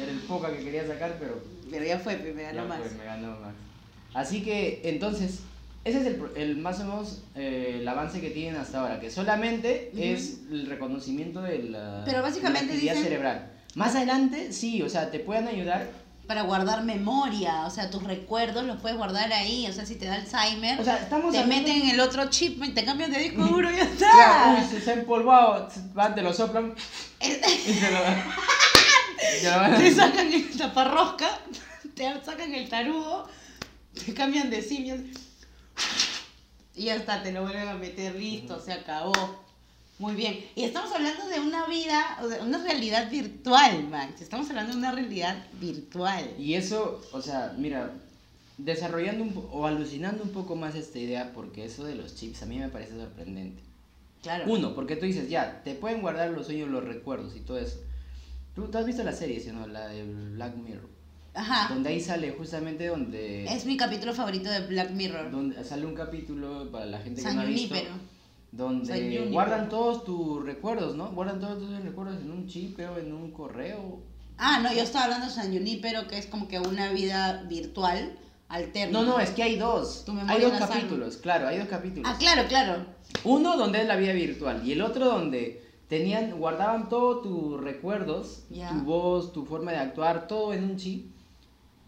[0.00, 2.80] Era el poca que quería sacar, pero Pero ya fue, me ganó más.
[2.96, 3.54] me ganó Max.
[4.14, 5.40] Así que, entonces,
[5.84, 9.10] ese es el, el más o menos eh, el avance que tienen hasta ahora, que
[9.10, 10.02] solamente Ujú.
[10.02, 13.50] es el reconocimiento de la, Pero básicamente de la actividad dicen- cerebral.
[13.74, 15.90] Más adelante, sí, o sea, te pueden ayudar.
[16.26, 19.66] Para guardar memoria, o sea, tus recuerdos los puedes guardar ahí.
[19.66, 22.62] O sea, si te da Alzheimer, O sea, estamos te hablando- meten el otro chip,
[22.74, 24.10] te cambian de disco duro y ya está.
[24.10, 26.74] Claro, uy, se, se ha empolvado, van, te lo soplan
[27.20, 31.38] y te lo van te sacan el taparrosca,
[31.94, 33.28] te sacan el tarugo,
[34.06, 35.00] te cambian de simios
[36.74, 39.43] y ya está, te lo vuelven a meter, listo, se acabó.
[39.98, 40.44] Muy bien.
[40.56, 44.20] Y estamos hablando de una vida, o de una realidad virtual, Max.
[44.20, 46.28] Estamos hablando de una realidad virtual.
[46.38, 47.92] Y eso, o sea, mira,
[48.58, 52.46] desarrollando un o alucinando un poco más esta idea, porque eso de los chips a
[52.46, 53.62] mí me parece sorprendente.
[54.22, 54.44] Claro.
[54.50, 57.78] Uno, porque tú dices, ya, te pueden guardar los sueños, los recuerdos y todo eso.
[58.54, 59.66] Tú, tú has visto la serie, ¿sí no?
[59.66, 60.88] La de Black Mirror.
[61.34, 61.72] Ajá.
[61.72, 65.30] Donde ahí sale justamente donde, Es mi capítulo favorito de Black Mirror.
[65.30, 67.68] donde sale un capítulo para la gente que San no ha visto.
[67.74, 68.13] Junípero.
[68.56, 71.10] Donde guardan todos tus recuerdos, ¿no?
[71.10, 73.98] Guardan todos tus recuerdos en un chip, creo, en un correo.
[74.38, 78.16] Ah, no, yo estaba hablando de San Junípero, que es como que una vida virtual
[78.48, 79.00] alterna.
[79.00, 80.04] No, no, es que hay dos.
[80.28, 82.08] Hay dos capítulos, claro, hay dos capítulos.
[82.08, 82.86] Ah, claro, claro.
[83.24, 88.44] Uno donde es la vida virtual y el otro donde tenían, guardaban todos tus recuerdos,
[88.48, 91.10] tu voz, tu forma de actuar, todo en un chip.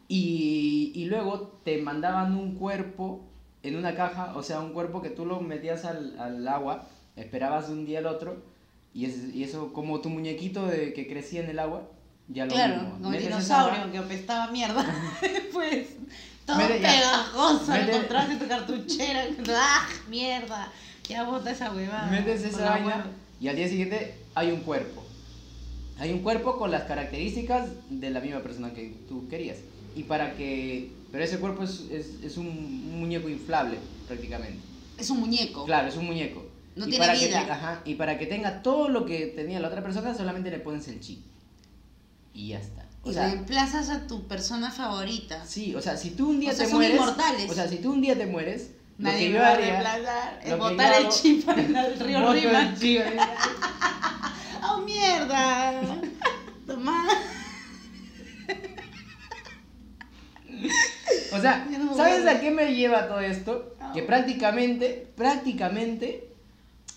[0.08, 3.24] Y, y luego te mandaban un cuerpo
[3.62, 7.68] en una caja, o sea, un cuerpo que tú lo metías al, al agua, esperabas
[7.68, 8.42] de un día al otro,
[8.94, 11.82] y, es- y eso como tu muñequito de, que crecía en el agua,
[12.28, 12.90] ya lo Claro, mismo.
[13.00, 14.84] como el dinosaurio agua- que apestaba mierda.
[15.52, 15.88] pues,
[16.44, 19.24] todo Mete pegajoso, Mete- encontraste tu cartuchera.
[19.56, 20.72] ¡Ah, mierda!
[21.08, 22.06] Ya bota esa huevada.
[22.10, 23.06] Metes esa vaina
[23.40, 25.02] y al día siguiente hay un cuerpo.
[25.98, 29.58] Hay un cuerpo con las características de la misma persona que tú querías.
[29.94, 30.90] Y para que...
[31.12, 34.58] Pero ese cuerpo es, es, es un, muñeco inflable, prácticamente.
[34.98, 35.64] Es un muñeco.
[35.64, 36.44] Claro, es un muñeco.
[36.74, 37.44] No Y tiene para que vida.
[37.44, 40.58] te- ajá, y para que tenga todo lo que tenía la otra persona, solamente le
[40.58, 41.20] pones el chip.
[42.34, 42.84] Y ya está.
[43.02, 45.44] O y sea, reemplazas a tu persona favorita.
[45.46, 46.96] sí, o sea, si tú un día O sea, te son mueres...
[46.98, 47.50] inmortales.
[47.50, 48.72] O sea, si tú un día te mueres...
[48.98, 50.40] lo Nadie que me va a reemplazar.
[50.42, 52.74] Es que botar el chip al río Rima.
[54.68, 55.95] ¡Oh, mierda!
[61.36, 63.74] O sea, ¿sabes a qué me lleva todo esto?
[63.80, 63.92] No.
[63.92, 66.28] Que prácticamente, prácticamente,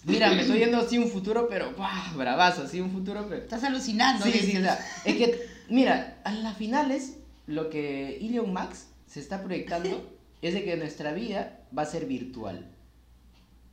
[0.03, 2.13] mira, me estoy yendo así un futuro, pero ¡buah!
[2.15, 3.41] bravazo, así un futuro, pero...
[3.41, 4.25] Estás alucinando.
[4.25, 9.19] Sí, sí, o sea, es que, mira, a las finales, lo que Elon Max se
[9.19, 10.09] está proyectando
[10.41, 12.65] es de que nuestra vida va a ser virtual.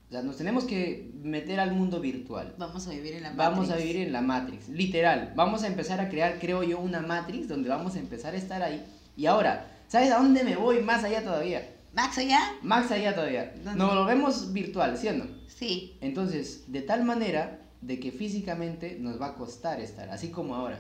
[0.09, 2.55] O sea, nos tenemos que meter al mundo virtual.
[2.59, 3.87] Vamos a vivir en la Vamos a Matrix.
[3.87, 5.33] vivir en la Matrix, literal.
[5.35, 8.62] Vamos a empezar a crear, creo yo, una Matrix donde vamos a empezar a estar
[8.62, 8.85] ahí.
[9.16, 11.75] Y ahora, ¿sabes a dónde me voy más allá todavía?
[11.92, 12.40] ¿Max allá?
[12.62, 13.55] Más allá todavía.
[13.64, 13.79] ¿Dónde?
[13.79, 15.25] Nos volvemos virtual, ¿sí o no?
[15.49, 15.96] Sí.
[16.01, 20.79] Entonces, de tal manera de que físicamente nos va a costar estar, así como ahora.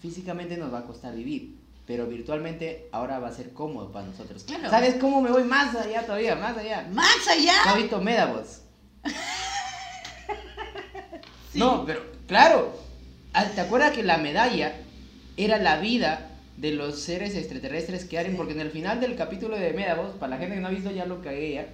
[0.00, 4.44] Físicamente nos va a costar vivir, pero virtualmente ahora va a ser cómodo para nosotros.
[4.44, 4.70] Claro.
[4.70, 6.36] ¿Sabes cómo me voy más allá todavía?
[6.36, 6.88] Más allá.
[6.92, 7.64] ¿Max allá?
[7.66, 8.62] ¿Has visto Medabots?
[11.54, 12.72] No, pero claro.
[13.32, 14.74] Ah, ¿Te acuerdas que la medalla
[15.36, 18.32] era la vida de los seres extraterrestres que harán?
[18.32, 18.36] Sí.
[18.36, 20.90] Porque en el final del capítulo de Medabots, para la gente que no ha visto
[20.90, 21.66] ya lo cagué ya,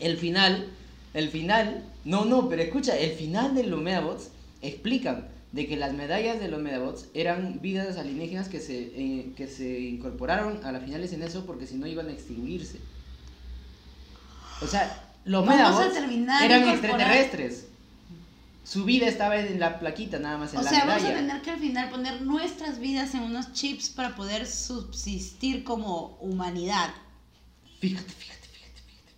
[0.00, 0.66] el final,
[1.14, 5.94] el final, no, no, pero escucha, el final de los Medabots explican de que las
[5.94, 10.82] medallas de los Medabots eran vidas alienígenas que se, eh, que se incorporaron a las
[10.84, 12.78] finales en eso porque si no iban a extinguirse.
[14.60, 17.67] O sea, los Medabots eran incorporar- extraterrestres.
[18.68, 21.40] Su vida estaba en la plaquita nada más en O la sea, vamos a tener
[21.40, 26.90] que al final poner nuestras vidas en unos chips para poder subsistir como humanidad.
[27.80, 29.12] Fíjate, fíjate, fíjate, fíjate.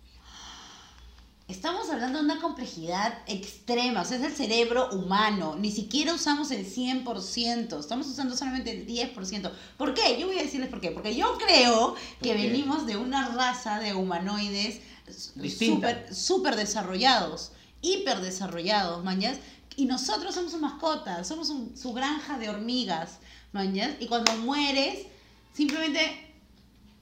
[1.49, 5.57] Estamos hablando de una complejidad extrema, o sea, es el cerebro humano.
[5.59, 9.51] Ni siquiera usamos el 100%, estamos usando solamente el 10%.
[9.75, 10.17] ¿Por qué?
[10.17, 10.91] Yo voy a decirles por qué.
[10.91, 19.03] Porque yo creo que venimos de una raza de humanoides súper super desarrollados, hiper desarrollados,
[19.03, 19.37] mañas.
[19.75, 23.19] Y nosotros somos sus mascotas, somos un- su granja de hormigas,
[23.53, 23.91] mañas.
[23.99, 25.05] Y cuando mueres,
[25.53, 25.99] simplemente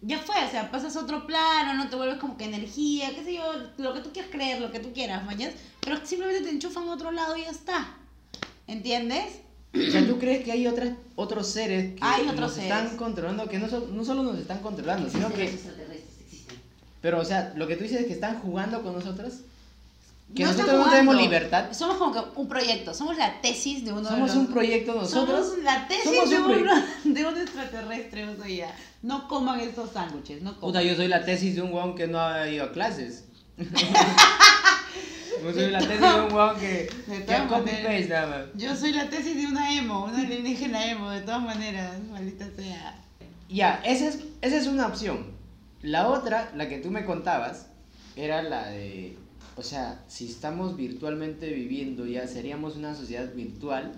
[0.02, 3.24] ya fue, o sea, pasas a otro plano, no te vuelves como que energía, qué
[3.24, 3.44] sé yo,
[3.78, 6.94] lo que tú quieras creer, lo que tú quieras, mañas, pero simplemente te enchufan a
[6.94, 7.96] otro lado y ya está.
[8.68, 9.26] ¿Entiendes?
[9.76, 12.72] O sea, ¿tú crees que hay otras, otros seres que Hay otros nos seres.
[12.72, 15.60] están controlando, que no, so- no solo nos están controlando, sino que...
[17.02, 19.34] Pero, o sea, lo que tú dices es que están jugando con nosotros,
[20.36, 23.92] que No nosotros no tenemos libertad, Somos como que un proyecto, somos la tesis de
[23.92, 24.38] uno de somos los...
[24.38, 25.48] un proyecto nosotros.
[25.48, 28.76] Somos la tesis somos de, un uno, de un extraterrestre, o sea.
[29.02, 30.62] No coman estos sándwiches, no coman.
[30.62, 33.26] Puta, yo soy la tesis de un weón que no ha ido a clases.
[33.58, 38.46] yo soy la tesis de un weón que, De que ha copy paste nada más.
[38.54, 43.00] Yo soy la tesis de una emo, una alienígena emo, de todas maneras, maldita sea.
[43.50, 45.26] Ya, esa es, esa es una opción.
[45.82, 47.68] La otra, la que tú me contabas,
[48.16, 49.18] era la de,
[49.60, 53.92] o sea, si estamos virtualmente viviendo, ya seríamos una sociedad virtual,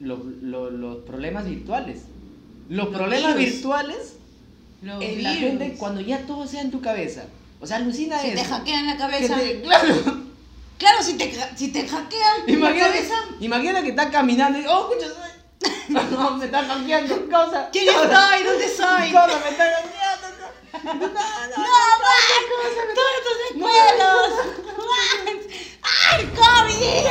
[0.00, 2.02] lo- lo- los problemas virtuales.
[2.68, 3.54] Los Los problemas virus.
[3.54, 4.14] virtuales
[4.82, 5.48] Los en la virus.
[5.48, 7.24] gente cuando ya todo sea en tu cabeza.
[7.60, 8.50] O sea, alucina Si te eso.
[8.54, 9.36] hackean la cabeza.
[9.36, 9.94] te- claro.
[10.78, 13.14] Claro, si te, si te hackean la Imagina, cabeza.
[13.38, 15.12] imagina que estás caminando y, oh, escucha,
[16.10, 17.68] no, me está hackeando, cosa.
[17.70, 18.42] ¿Quién estoy?
[18.44, 19.12] ¿Dónde soy?
[19.12, 19.64] Cosa, me está
[20.72, 21.08] No, no,
[23.56, 23.68] ¡No.
[26.10, 27.06] ¡Ay, COVID!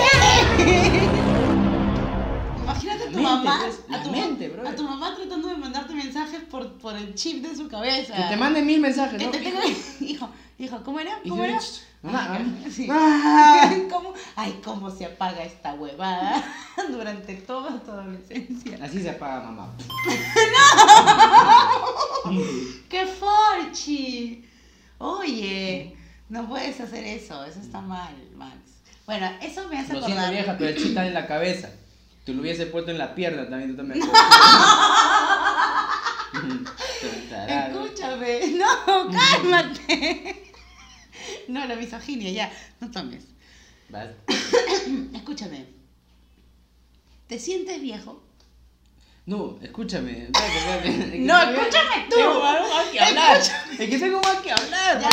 [2.63, 6.41] Imagínate a tu mamá, pues, a tu, mente, a tu mamá tratando de mandarte mensajes
[6.43, 8.15] por, por el chip de su cabeza.
[8.15, 9.31] Que te manden mil mensajes, ¿no?
[10.05, 11.19] hijo, hijo, ¿cómo era?
[11.27, 11.59] ¿Cómo era?
[12.03, 13.71] Ah.
[13.91, 14.13] ¿Cómo?
[14.35, 16.43] Ay, cómo se apaga esta huevada
[16.91, 18.79] durante toda tu adolescencia.
[18.81, 19.71] Así se apaga mamá.
[22.89, 24.43] ¡Qué forchi!
[24.97, 25.95] Oye,
[26.29, 28.57] no puedes hacer eso, eso está mal, Max.
[29.05, 30.33] Bueno, eso me hace siento acordar.
[30.33, 31.69] vieja, pero el chip está en la cabeza.
[32.25, 34.01] Te lo hubiese puesto en la pierna también, tú también.
[37.47, 40.43] Escúchame, no, cálmate.
[41.47, 43.23] No, la misoginia, ya, no tomes.
[45.15, 45.67] Escúchame.
[47.27, 48.21] ¿Te sientes viejo?
[49.25, 50.23] No, escúchame.
[50.23, 50.89] espérate, espérate.
[50.89, 52.15] Es que No, escúchame tú.
[52.17, 53.37] Tengo algo más que hablar.
[53.37, 54.99] Es que tengo más que hablar.
[54.99, 55.09] Ya,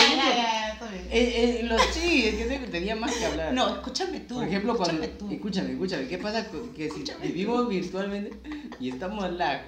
[1.11, 3.53] Eh, eh, los sí, es que tenía más que hablar.
[3.53, 4.37] No, escúchame tú.
[4.37, 5.03] Por ejemplo, cuando.
[5.03, 5.31] escúchame tú.
[5.35, 6.09] Escúchame, escúchame.
[6.09, 8.33] ¿Qué pasa que si Escúchame vivimos virtualmente
[8.81, 9.61] y estamos lag?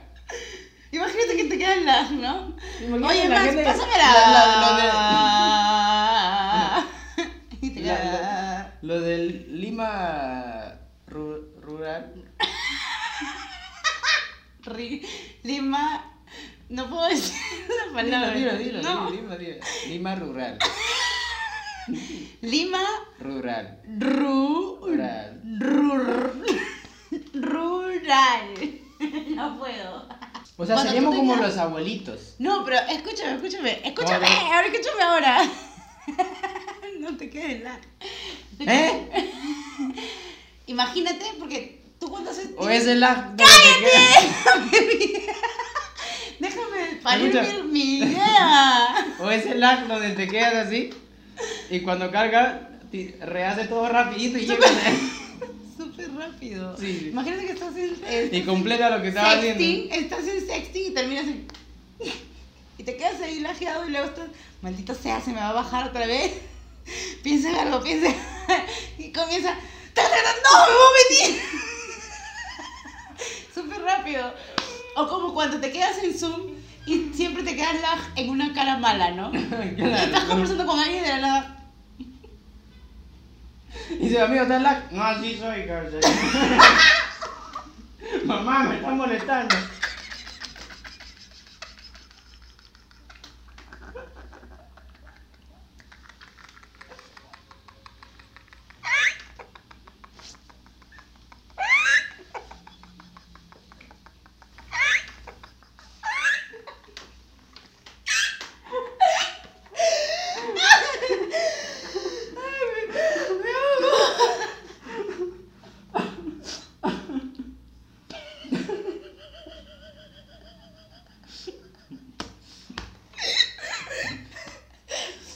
[0.93, 2.57] Imagínate que te quedas lag, ¿no?
[2.81, 4.31] Imagínate Oye, Max, gente- pásame la-
[4.83, 6.87] la...
[7.75, 8.73] Te La-.
[8.83, 10.75] Lo del Lima
[11.09, 12.15] ru- rural.
[15.43, 16.07] Lima...
[16.69, 17.35] No puedo decir
[17.69, 18.31] la palabra.
[18.33, 19.11] Dilo, dilo, dilo, No.
[19.11, 19.37] dilo.
[19.89, 20.59] Lima rural.
[22.43, 22.83] Lima...
[23.19, 23.81] Rural.
[23.99, 24.79] Ru...
[24.83, 25.41] Rural.
[25.59, 26.35] Rur...
[27.35, 28.81] Rural.
[29.35, 30.07] No puedo.
[30.59, 32.35] O sea, Cuando seríamos como los abuelitos.
[32.39, 33.81] No, pero escúchame, escúchame.
[33.83, 34.67] Escúchame, Ahora.
[34.67, 35.51] escúchame ahora.
[37.01, 37.81] No te quedes lag.
[38.59, 39.33] ¿Eh?
[40.67, 42.51] Imagínate, porque tú cuando haces...
[42.59, 45.31] O es el lag donde te quedas.
[46.39, 49.17] Déjame parir mi idea.
[49.19, 50.91] O es el lag donde te quedas así.
[51.71, 52.69] Y cuando carga,
[53.21, 54.67] rehace todo rapidito y llega.
[55.77, 56.77] Súper rápido.
[56.77, 57.09] Sí.
[57.13, 59.63] Imagínate que estás en, estás Y completa lo que estaba haciendo.
[59.65, 61.47] sexting, estás en sexting y terminas en...
[62.79, 64.29] Y te quedas ahí lajeado y luego estás...
[64.63, 66.33] Maldito sea, se me va a bajar otra vez.
[67.23, 69.51] Piensa en algo, piensa en- Y comienza...
[69.53, 71.43] ¡No, me voy a meter!
[73.55, 74.33] Súper rápido.
[74.97, 76.53] O como cuando te quedas en Zoom
[76.87, 79.31] y siempre te quedas lag en una cara mala, ¿no?
[79.35, 80.29] Y estás Claro.
[80.29, 81.57] conversando con alguien de la nada.
[83.91, 84.93] Y dice, amigo, ¿estás lag?
[84.93, 85.95] No, así soy, cabrón.
[88.25, 89.57] Mamá, me está molestando.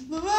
[0.09, 0.33] ¡Mamá!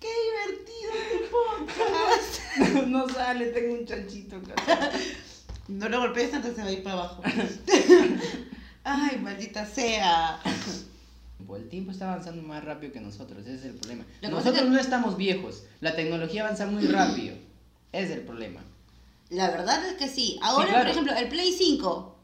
[0.00, 0.92] ¡Qué divertido
[2.50, 2.82] este
[3.34, 4.36] sale, tengo un chanchito.
[5.66, 7.22] No lo golpees tanto se va a ir para abajo.
[8.84, 10.38] Ay, maldita sea.
[11.46, 14.04] Pues el tiempo está avanzando más rápido que nosotros, ese es el problema.
[14.20, 17.34] Nosotros que- no estamos viejos, la tecnología avanza muy rápido,
[17.92, 18.60] ese es el problema.
[19.30, 20.38] La verdad es que sí.
[20.42, 20.82] Ahora, claro.
[20.82, 22.14] por ejemplo, el Play 5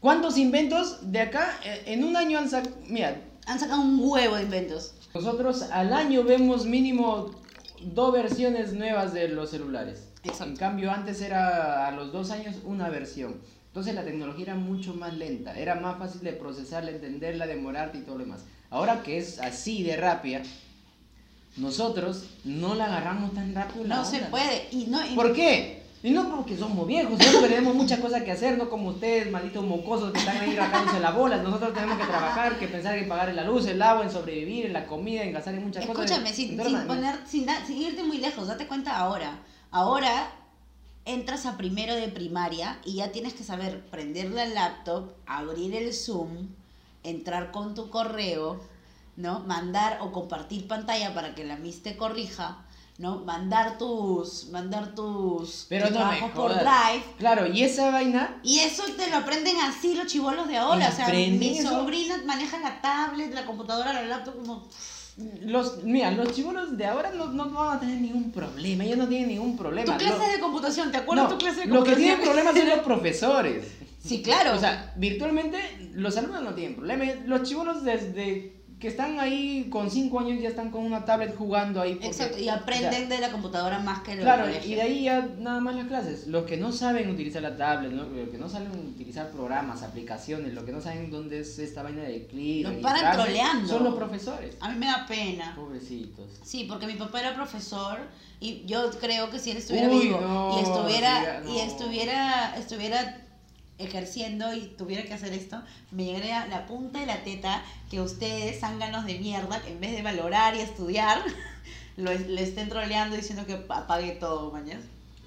[0.00, 2.76] ¿Cuántos inventos de acá eh, en un año han sacado?
[2.88, 4.92] Mira, han sacado un huevo de inventos.
[5.14, 7.30] nosotros al año vemos mínimo
[7.80, 10.11] dos versiones nuevas de los celulares.
[10.24, 10.44] Exacto.
[10.52, 13.36] En cambio, antes era a los dos años una versión.
[13.68, 18.02] Entonces la tecnología era mucho más lenta, era más fácil de procesarla, entenderla, demorarte y
[18.02, 18.42] todo lo demás.
[18.70, 20.42] Ahora que es así de rápida,
[21.56, 23.84] nosotros no la agarramos tan rápido.
[23.86, 24.30] No se onda.
[24.30, 24.68] puede.
[24.70, 25.82] Y no, y- ¿Por qué?
[26.04, 29.64] Y no porque somos viejos, porque tenemos muchas cosas que hacer, no como ustedes, malditos
[29.64, 31.42] mocosos que están ahí rascándose las bolas.
[31.44, 34.72] Nosotros tenemos que trabajar, que pensar en pagar la luz, el agua, en sobrevivir, en
[34.72, 36.04] la comida, en gastar en muchas cosas.
[36.06, 39.38] Escúchame, sin, sin poner, sin, da- sin irte muy lejos, date cuenta ahora.
[39.72, 40.30] Ahora
[41.06, 45.94] entras a primero de primaria y ya tienes que saber prender la laptop, abrir el
[45.94, 46.48] Zoom,
[47.02, 48.60] entrar con tu correo,
[49.16, 49.40] ¿no?
[49.40, 52.58] Mandar o compartir pantalla para que la Miss te corrija,
[52.98, 53.20] ¿no?
[53.20, 56.52] Mandar tus, mandar tus, Pero tus no me trabajos por.
[56.52, 57.04] Drive.
[57.18, 60.90] Claro, y esa vaina, Y eso te lo aprenden así los chivolos de ahora.
[60.90, 61.70] O sea, Aprenden mi eso.
[61.70, 64.68] sobrina maneja la tablet, la computadora, la laptop como...
[65.44, 69.08] los, mira, los chibolos de ahora no, no van a tener ningún problema, ellos no
[69.08, 69.96] tienen ningún problema.
[69.98, 72.02] Tu clase Lo- de computación, ¿te acuerdas no, tu clase de Lo que computación?
[72.02, 73.66] tienen problemas son los profesores.
[74.04, 74.56] Sí, claro.
[74.56, 75.58] O sea, virtualmente
[75.94, 77.04] los alumnos no tienen problema.
[77.26, 81.80] Los chibolos desde que están ahí con 5 años ya están con una tablet jugando
[81.80, 81.92] ahí.
[81.94, 84.82] porque- Exacto, y o aprenden sea, de la computadora más que lo Claro, y de
[84.82, 86.26] ahí ya nada más las clases.
[86.26, 88.02] Los que no saben utilizar la tablet, ¿no?
[88.02, 92.02] los que no saben utilizar programas, aplicaciones, los que no saben dónde es esta vaina
[92.02, 93.68] de clic, Los paran troleando.
[93.68, 94.56] son los profesores.
[94.60, 95.54] A mí me da pena.
[95.54, 96.26] Pobrecitos.
[96.42, 97.98] Sí, porque mi papá era profesor
[98.40, 101.62] y yo creo que si él estuviera Uy, vivo no, y estuviera diga, y no.
[101.72, 103.18] estuviera estuviera
[103.78, 108.60] ejerciendo y tuviera que hacer esto, me llegaría la punta de la teta que ustedes,
[108.60, 111.22] zánganos de mierda, que en vez de valorar y estudiar,
[111.96, 114.82] lo, le estén troleando diciendo que apague todo, mañana.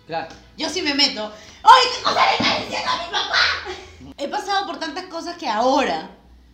[0.08, 0.34] Claro.
[0.58, 1.34] Yo sí me meto.
[1.64, 4.14] ¡Ay, qué cosa le está diciendo a mi papá!
[4.18, 6.12] He pasado por tantas cosas que ahora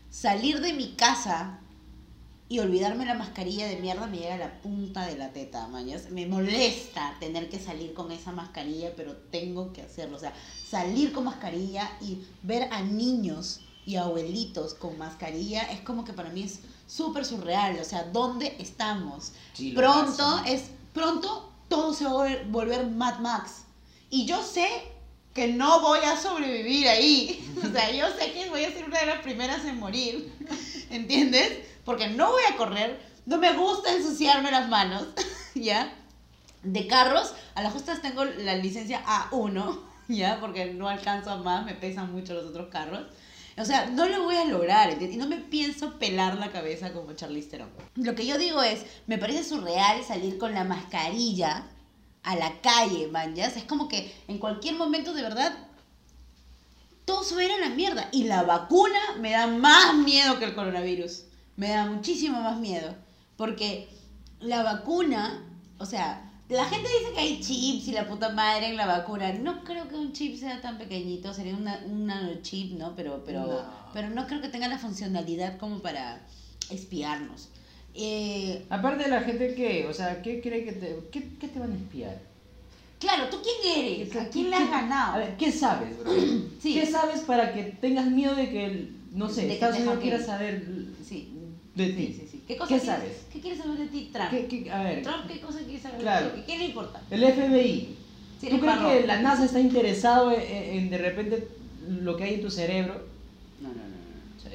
[0.10, 1.60] salir de mi casa
[2.52, 6.10] y olvidarme la mascarilla de mierda me llega a la punta de la teta, mañas.
[6.12, 10.18] Me molesta tener que salir con esa mascarilla, pero tengo que hacerlo.
[10.18, 10.34] O sea,
[10.70, 16.30] salir con mascarilla y ver a niños y abuelitos con mascarilla es como que para
[16.30, 17.80] mí es súper surreal.
[17.80, 19.32] O sea, ¿dónde estamos?
[19.54, 20.54] Sí, pronto hacen.
[20.54, 23.64] es pronto todo se va a volver, volver Mad Max
[24.10, 24.68] y yo sé
[25.34, 29.00] que no voy a sobrevivir ahí o sea yo sé que voy a ser una
[29.00, 30.34] de las primeras en morir
[30.90, 31.71] ¿entiendes?
[31.86, 35.08] Porque no voy a correr no me gusta ensuciarme las manos
[35.56, 35.94] ya
[36.64, 41.66] de carros a las justas tengo la licencia A1 ya porque no alcanzo a más
[41.66, 43.06] me pesan mucho los otros carros
[43.58, 45.18] o sea, no lo voy a lograr, ¿entiendes?
[45.18, 47.70] Y no me pienso pelar la cabeza como Charlize Theron.
[47.96, 51.68] Lo que yo digo es, me parece surreal salir con la mascarilla
[52.24, 53.48] a la calle, man, ¿ya?
[53.48, 55.54] Es como que en cualquier momento, de verdad,
[57.06, 58.10] todo se a la mierda.
[58.12, 61.24] Y la vacuna me da más miedo que el coronavirus.
[61.62, 62.96] Me da muchísimo más miedo.
[63.38, 63.88] Porque
[64.40, 65.44] la vacuna,
[65.78, 69.32] o sea, la gente dice que hay chips y la puta madre en la vacuna.
[69.34, 72.96] No creo que un chip sea tan pequeñito, sería una, un nanochip, ¿no?
[72.96, 73.60] Pero, pero, No.
[73.94, 76.20] pero no creo que tenga la funcionalidad como para
[76.72, 77.50] espiarnos.
[77.94, 81.60] Eh, Aparte de la gente que, o sea, ¿qué cree que te, qué, qué te
[81.60, 82.20] van a espiar?
[83.00, 84.10] claro, ¿tú quién eres?
[84.10, 85.14] ¿Qué- ¿A quién le has ganado?
[85.14, 86.12] A ver, ¿qué sabes, bro?
[86.62, 86.74] Sí.
[86.74, 90.24] ¿Qué sabes para que tengas miedo de que, el- no sé, De Estados Unidos quiera
[90.24, 90.66] saber
[91.08, 91.34] Sí,
[91.76, 92.08] de ti?
[92.20, 92.44] sí, sí.
[92.48, 93.18] ¿Qué, cosa ¿Qué quieres- sabes?
[93.32, 94.30] ¿Qué quieres saber de ti, Trump?
[94.30, 96.26] ¿Qué- qué- a ver, Trump, ¿qué cosa quieres saber Claro.
[96.28, 96.44] de ti?
[96.46, 97.02] ¿Qué le importa?
[97.10, 97.98] el FBI.
[98.40, 101.48] Sí, ¿Tú crees que la NASA está interesado en, en- en de repente
[101.88, 103.06] lo que hay en tu cerebro?
[103.62, 103.92] No, no, no, no.
[104.38, 104.52] O sea,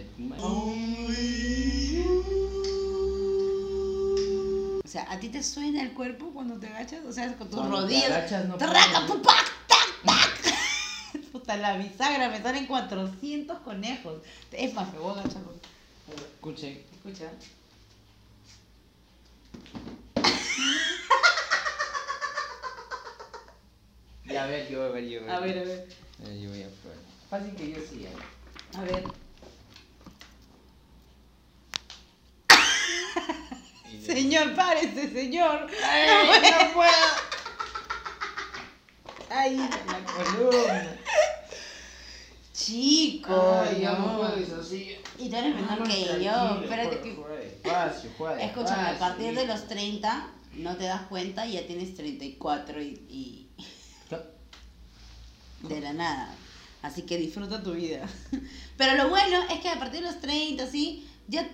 [4.84, 7.04] O sea, ¿a ti te suena el cuerpo cuando te agachas?
[7.04, 8.10] O sea, con tus Cuando te rodillas.
[8.10, 8.72] agachas, no ¡Traca,
[9.06, 9.10] puedes.
[9.10, 11.22] pupac, tac, tac!
[11.32, 14.20] Puta, la bisagra, me salen 400 conejos.
[14.52, 15.42] Es más, me voy a agachar.
[16.36, 16.78] Escuchen.
[17.06, 17.30] Escucha.
[24.24, 25.88] Ya, a ver, yo voy a ver, yo voy A ver, a ver.
[26.24, 26.98] Eh, yo voy a probar.
[27.30, 28.06] Fácil que yo sí.
[28.06, 28.12] eh.
[28.76, 29.04] A ver.
[34.04, 35.68] Señor, párese, señor.
[35.84, 36.90] ¡Ay, no puedo!
[39.30, 40.96] ¡Ay, la columna!
[42.52, 44.18] Chico, Ay, ya no no.
[44.18, 44.96] puedo eso sí.
[45.18, 46.62] Y tú eres menor No, que yo.
[46.62, 47.10] Espérate que.
[48.40, 52.86] Escúchame, a partir de los 30 no te das cuenta y ya tienes 34 y,
[53.08, 53.48] y
[55.68, 56.34] de la nada.
[56.82, 58.06] Así que disfruta tu vida.
[58.76, 61.08] Pero lo bueno es que a partir de los 30, ¿sí?
[61.28, 61.48] Ya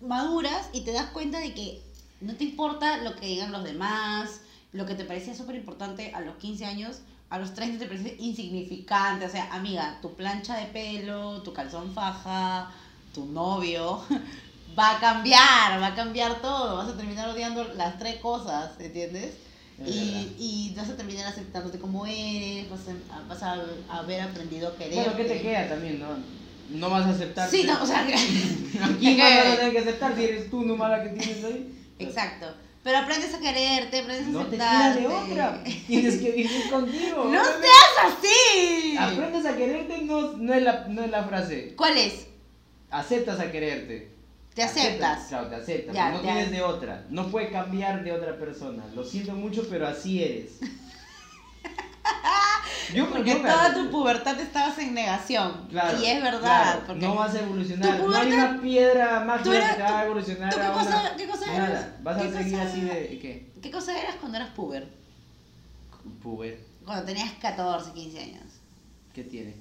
[0.00, 1.82] maduras y te das cuenta de que
[2.20, 4.40] no te importa lo que digan los demás,
[4.72, 7.00] lo que te parecía súper importante a los 15 años,
[7.30, 9.26] a los 30 te parece insignificante.
[9.26, 12.72] O sea, amiga, tu plancha de pelo, tu calzón faja,
[13.14, 14.02] tu novio,
[14.78, 16.76] va a cambiar, va a cambiar todo.
[16.76, 19.34] Vas a terminar odiando las tres cosas, ¿entiendes?
[19.80, 23.64] Es Y, y vas a terminar aceptándote como eres, vas a, vas a
[23.98, 24.94] haber aprendido a querer.
[24.94, 26.06] Bueno, ¿qué te queda también, no?
[26.70, 27.48] No vas a aceptar.
[27.48, 30.62] Sí, no, o sea, ¿A quién que- vas a tener que aceptar si eres tú
[30.64, 31.74] nomás la que tienes ahí?
[31.98, 32.46] exacto.
[32.84, 35.00] Pero aprendes a quererte, aprendes a No te aceptarte.
[35.00, 35.64] de otra.
[35.86, 37.24] Tienes que vivir contigo.
[37.30, 38.96] ¡No seas así!
[38.98, 41.74] Aprendes a quererte no, no, es la, no es la frase.
[41.76, 42.26] ¿Cuál es?
[42.90, 44.10] Aceptas a quererte.
[44.54, 45.26] Te aceptas.
[45.28, 45.94] Claro, te aceptas.
[45.94, 47.04] Ya, no tienes de otra.
[47.10, 48.84] No puede cambiar de otra persona.
[48.94, 50.58] Lo siento mucho, pero así eres.
[52.94, 55.66] Yo, Porque yo toda tu pubertad estabas en negación.
[55.68, 56.40] Claro, y es verdad.
[56.40, 58.00] claro, porque no vas a evolucionar.
[58.00, 60.50] No hay una piedra mágica eras- que te haga tú- evolucionar.
[60.54, 62.02] ¿tú qué a cosa- una- qué cosa Nada, eras?
[62.02, 63.18] Vas a ¿Qué seguir así de.
[63.20, 63.50] ¿Qué?
[63.60, 64.88] ¿Qué cosa eras cuando eras puber?
[66.22, 66.58] Puber.
[66.86, 68.44] Cuando tenías 14, 15 años.
[69.12, 69.54] ¿Qué tiene?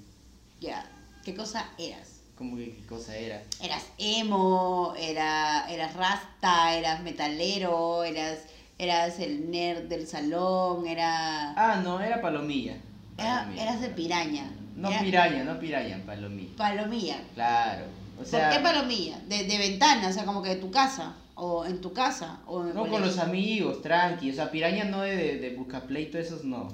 [0.61, 0.85] Ya.
[1.25, 2.16] ¿Qué cosa eras?
[2.37, 3.41] ¿Cómo que qué cosa era?
[3.61, 8.39] Eras emo, era, eras rasta, eras metalero, eras,
[8.77, 12.77] eras el nerd del salón, era, Ah, no, era palomilla.
[13.17, 13.63] era- Palomilla.
[13.63, 14.51] eras de piraña.
[14.75, 16.55] No Era piraña, no piraña, palomilla.
[16.55, 17.17] Palomilla.
[17.33, 17.85] Claro.
[18.21, 19.19] O sea, ¿Por qué palomilla?
[19.27, 22.63] De, de ventana, o sea, como que de tu casa, o en tu casa, o
[22.63, 24.29] en No con los amigos, tranqui.
[24.29, 26.67] O sea, piraña no de, de, de buscapleito, esos no.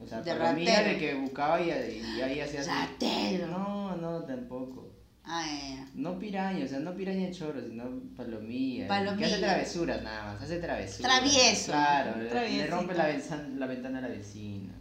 [0.00, 0.90] O sea, De palomilla ratero.
[0.94, 2.70] de que buscaba y, y ahí hacía así.
[2.70, 3.46] Ratero.
[3.48, 4.89] No, no, tampoco.
[5.32, 5.86] Ah.
[5.94, 7.84] No piraña, o sea, no piraña choro, sino
[8.16, 8.88] palomilla.
[8.88, 9.16] Palomilla.
[9.28, 11.12] Que hace travesuras nada más, hace travesuras.
[11.20, 11.66] Travieso.
[11.72, 14.72] Claro, le- rompe la, venza- la ventana a la vecina.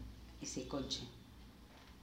[0.41, 1.02] Ese coche.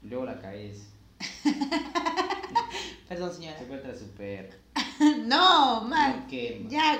[0.02, 0.84] Y luego la cabeza.
[3.08, 3.58] Perdón, señora.
[3.58, 4.56] Secuestra a su perro.
[5.26, 6.20] No, man.
[6.22, 6.70] Lo quema.
[6.70, 6.98] Ya.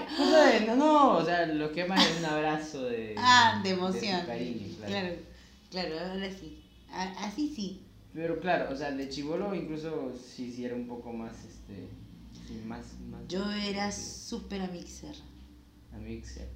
[0.59, 3.15] De- no, no, o sea, lo quema en un abrazo de.
[3.19, 4.27] Ah, de su emoción.
[4.27, 4.93] cariño, claro.
[5.71, 6.63] Claro, claro, ahora sí.
[6.93, 7.83] A- Así sí.
[8.17, 11.87] Pero claro, o sea, de chivolo incluso sí, sí era un poco más, este,
[12.49, 13.21] sí, más, más.
[13.29, 15.15] Yo era súper amixer.
[15.95, 16.49] amixer.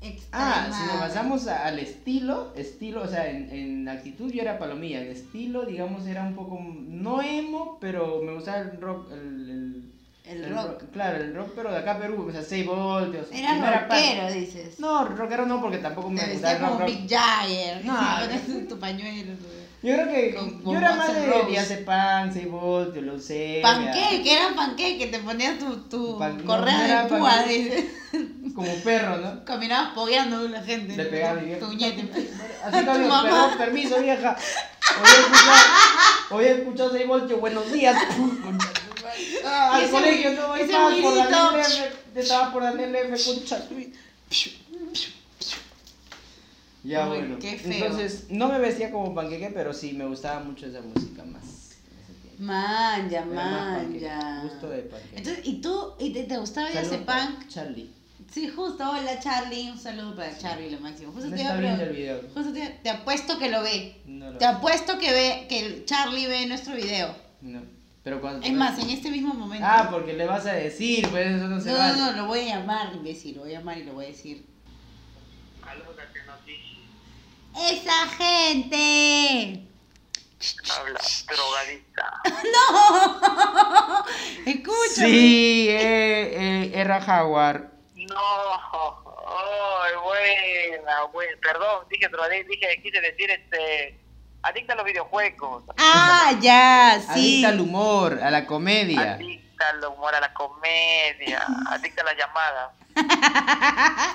[0.00, 0.66] Extrema.
[0.66, 4.58] Ah, si nos pasamos a- al estilo, estilo, o sea, en, en actitud yo era
[4.58, 9.50] palomilla, en estilo, digamos, era un poco, no emo, pero me gustaba el rock, el,
[9.50, 9.90] El
[10.50, 10.82] rock.
[10.92, 13.26] Claro, el rock, pero de acá Perú, o sea, 6 voltios.
[13.32, 13.88] Era rockero,
[14.22, 14.32] parte.
[14.38, 14.78] dices.
[14.80, 16.88] No, rockero no, porque tampoco me gustaba el rock, como rock.
[16.88, 17.84] Big Jagger.
[17.84, 19.32] No, pones tu pañuelo.
[19.82, 23.60] Yo creo que Con- yo era con más Guns N' de diazepam, 6 voltios, leucemia.
[23.62, 27.84] Panqueque, era panqueque, te ponías tu, tu Pan- correa no era de púa, dices.
[28.54, 29.44] Como perro, ¿no?
[29.44, 30.96] Caminabas pogueando a la gente.
[30.96, 31.66] Le pegaba a mi vieja.
[31.66, 32.00] Puñete.
[32.64, 33.22] Así A que, mamá.
[33.24, 34.34] perdón, permiso, vieja.
[34.96, 35.58] Hoy he escuchado,
[36.30, 37.96] hoy he escuchado 6 voltios, buenos días.
[39.44, 41.30] Ah, al ese- colegio no voy estaba por ruidito.
[41.30, 42.20] Daniel F.
[42.20, 43.24] Estaba por Daniel F.
[43.34, 43.74] concha tu-
[46.82, 47.38] Ya Ay, bueno.
[47.38, 47.72] qué feo.
[47.72, 51.42] Entonces, no me vestía como panqueque, pero sí me gustaba mucho esa música más.
[52.38, 54.40] Man, ya, más man, ya.
[54.42, 55.16] Gusto de panqueque.
[55.16, 55.92] Entonces, ¿y tú?
[55.98, 57.48] ¿Y te, te gustaba Saludos ese punk?
[57.48, 57.90] Charlie.
[58.30, 58.84] Sí, justo.
[58.90, 59.70] Hola, Charlie.
[59.70, 61.12] Un saludo para Charlie, lo máximo.
[61.12, 62.20] Justo No te está a viendo el video.
[62.34, 64.00] Justo te, te apuesto que lo ve.
[64.06, 67.14] No lo Te apuesto que ve, que el Charlie ve nuestro video.
[67.40, 67.62] No.
[68.04, 69.66] Pero cuando Es más, en este mismo momento.
[69.66, 71.96] Ah, porque le vas a decir, pues eso no se no, vale.
[71.96, 73.36] no, no, lo voy a llamar, imbécil.
[73.36, 74.44] Lo voy a llamar y lo voy a decir.
[77.56, 79.62] ¡Esa gente!
[80.76, 82.20] Habla, drogadicta.
[82.52, 84.04] ¡No!
[84.46, 85.08] Escúchame.
[85.08, 87.72] Sí, eh, eh, era Jaguar.
[87.94, 88.16] No,
[89.26, 91.38] ay, buena, buena.
[91.40, 94.03] Perdón, dije drogadicta, dije, quise decir este.
[94.44, 95.64] Adicta a los videojuegos.
[95.78, 97.42] Ah, ya, sí.
[97.44, 99.14] Adicta al humor, a la comedia.
[99.14, 101.44] Adicta al humor, a la comedia.
[101.70, 102.72] Adicta a la llamada.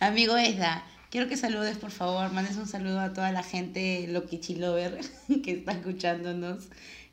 [0.00, 4.56] Amigo Esda, quiero que saludes, por favor, mandes un saludo a toda la gente Lokichi
[4.56, 5.00] Lover
[5.44, 6.68] que está escuchándonos.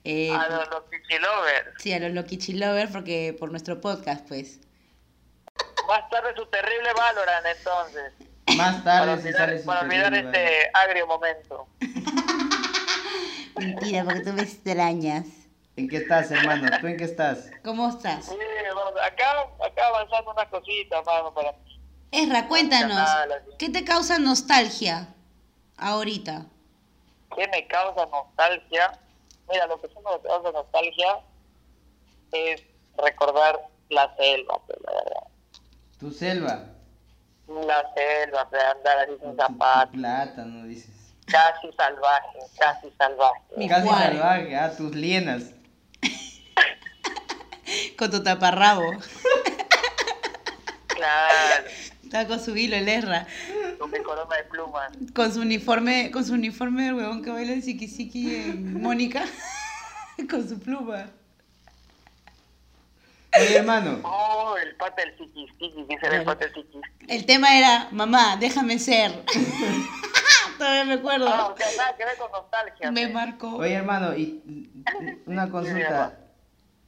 [0.06, 1.70] Eh, A los, los Pichilovers.
[1.80, 4.60] Sí, a los Lokichi Lover, porque por nuestro podcast, pues.
[5.88, 8.14] Más tarde su terrible Valorant, entonces.
[8.58, 11.68] Más Para tarde si olvidar, sale su para olvidar este agrio momento.
[13.58, 15.26] Mentira, porque tú me extrañas.
[15.76, 16.70] ¿En qué estás, hermano?
[16.80, 17.52] ¿Tú en qué estás?
[17.64, 18.26] ¿Cómo estás?
[18.26, 18.38] Sí,
[18.74, 21.54] vamos, acá, acá avanzando unas cositas, mano, para.
[22.12, 23.10] Esra, cuéntanos.
[23.58, 25.08] ¿qué te causa nostalgia
[25.78, 26.46] ahorita?
[27.36, 28.98] ¿Qué me causa nostalgia?
[29.50, 31.20] Mira, lo que sí me causa nostalgia
[32.32, 32.64] es
[32.98, 35.24] recordar la selva, pues, la verdad.
[36.00, 36.75] Tu selva.
[37.48, 40.90] La selva, de andar así sin zapatos, plátano, dices.
[41.28, 43.42] casi salvaje, casi salvaje.
[43.56, 45.44] Mi Casi salvaje, ah, tus lienas.
[47.98, 48.92] Con tu taparrabo.
[50.88, 51.66] Claro.
[52.04, 53.28] Está con su hilo el Esra.
[53.80, 54.92] con mi corona de plumas.
[55.14, 59.26] Con su uniforme, con su uniforme del huevón que baila el Siki en Mónica.
[60.30, 61.10] con su pluma.
[63.38, 64.00] Oye, hermano.
[64.04, 66.54] Oh, el pata del Siki Siki, dice el pata del.
[67.08, 69.24] El tema era, mamá, déjame ser.
[70.58, 71.28] Todavía me acuerdo.
[71.28, 72.92] Ah, o sea, nada que ver con nostalgia.
[72.92, 73.58] me marcó.
[73.58, 74.42] Oye, hermano, y
[75.26, 76.18] una consulta.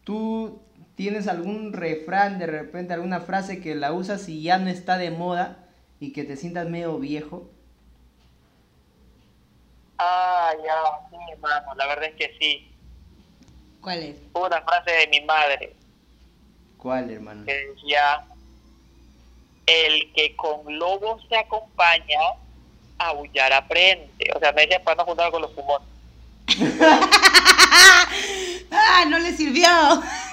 [0.03, 0.61] ¿Tú
[0.95, 5.11] tienes algún refrán, de repente, alguna frase que la usas y ya no está de
[5.11, 5.57] moda
[5.99, 7.49] y que te sientas medio viejo?
[9.99, 12.71] Ah, ya, sí, hermano, la verdad es que sí.
[13.81, 14.15] ¿Cuál es?
[14.33, 15.75] Hubo una frase de mi madre
[16.77, 17.45] ¿Cuál, hermano?
[17.45, 18.25] que decía,
[19.67, 22.19] el que con lobos se acompaña,
[22.97, 24.31] aullar aprende.
[24.35, 25.87] O sea, me decía para no juntar con los pulmones.
[28.71, 29.67] ¡Ah, no le sirvió!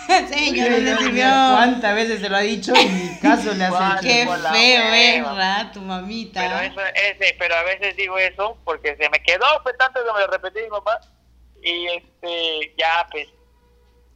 [0.29, 1.25] Señor, no le sirvió.
[1.25, 3.79] ¿Cuántas veces se lo ha dicho y ni caso le hecho?
[4.03, 5.73] Qué feo ¿verdad?
[5.73, 6.41] Tu mamita.
[6.41, 10.13] Pero eso, ese, pero a veces digo eso porque se me quedó, pues tanto que
[10.13, 11.01] me lo repetí mi mamá.
[11.63, 13.27] Y este, ya, pues,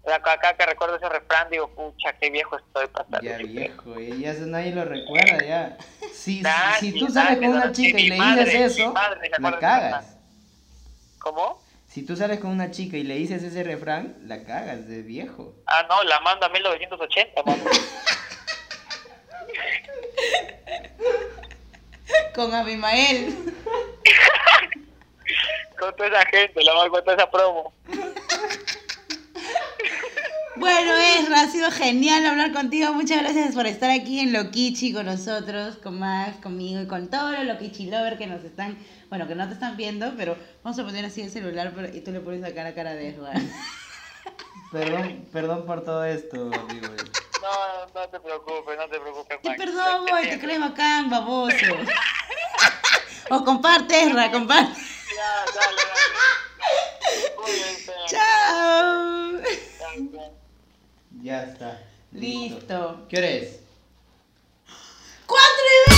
[0.07, 4.33] acá, que recuerdo ese refrán, digo, pucha, qué viejo estoy para Ya viejo, eh, ya
[4.35, 5.77] nadie lo recuerda, ya.
[6.13, 9.59] Si, Nadie, si tú sales con una chica y le madre, dices eso, madre la
[9.59, 10.17] cagas.
[11.21, 11.63] ¿Cómo?
[11.87, 15.55] Si tú sales con una chica y le dices ese refrán, la cagas de viejo.
[15.67, 17.63] Ah, no, la manda a 1980, mano.
[22.35, 23.35] Con Abimael.
[25.79, 27.73] con toda esa gente, la mando con toda esa promo.
[30.59, 32.93] Bueno, Ezra, ha sido genial hablar contigo.
[32.93, 37.33] Muchas gracias por estar aquí en Lokichi con nosotros, con Max, conmigo y con todos
[37.33, 38.77] los Lokichi Lover que nos están,
[39.09, 42.01] bueno, que no te están viendo, pero vamos a poner así el celular pero- y
[42.01, 43.33] tú le pones la cara a cara de Ezra.
[44.71, 46.89] Perdón, perdón por todo esto, amigo.
[47.41, 49.65] No, no te preocupes, no te preocupes, Te Max.
[49.65, 50.45] Yo boy, te entiendo.
[50.45, 51.57] crees bacán, baboso.
[53.31, 54.73] O comparte, Ezra, comparte.
[55.15, 57.35] Ya, dale, dale.
[57.37, 57.67] Cuídense.
[57.67, 57.78] Chao.
[61.23, 61.81] Ya está.
[62.13, 63.07] Listo.
[63.09, 63.61] ¿Qué hora es?
[65.27, 65.98] ¡Cuatro y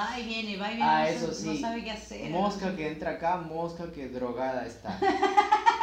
[0.00, 0.90] va y viene, va y viene.
[0.90, 1.46] Ah, no eso sa- sí.
[1.46, 2.30] No sabe qué hacer.
[2.30, 4.98] Mosca que entra acá, mosca que drogada está.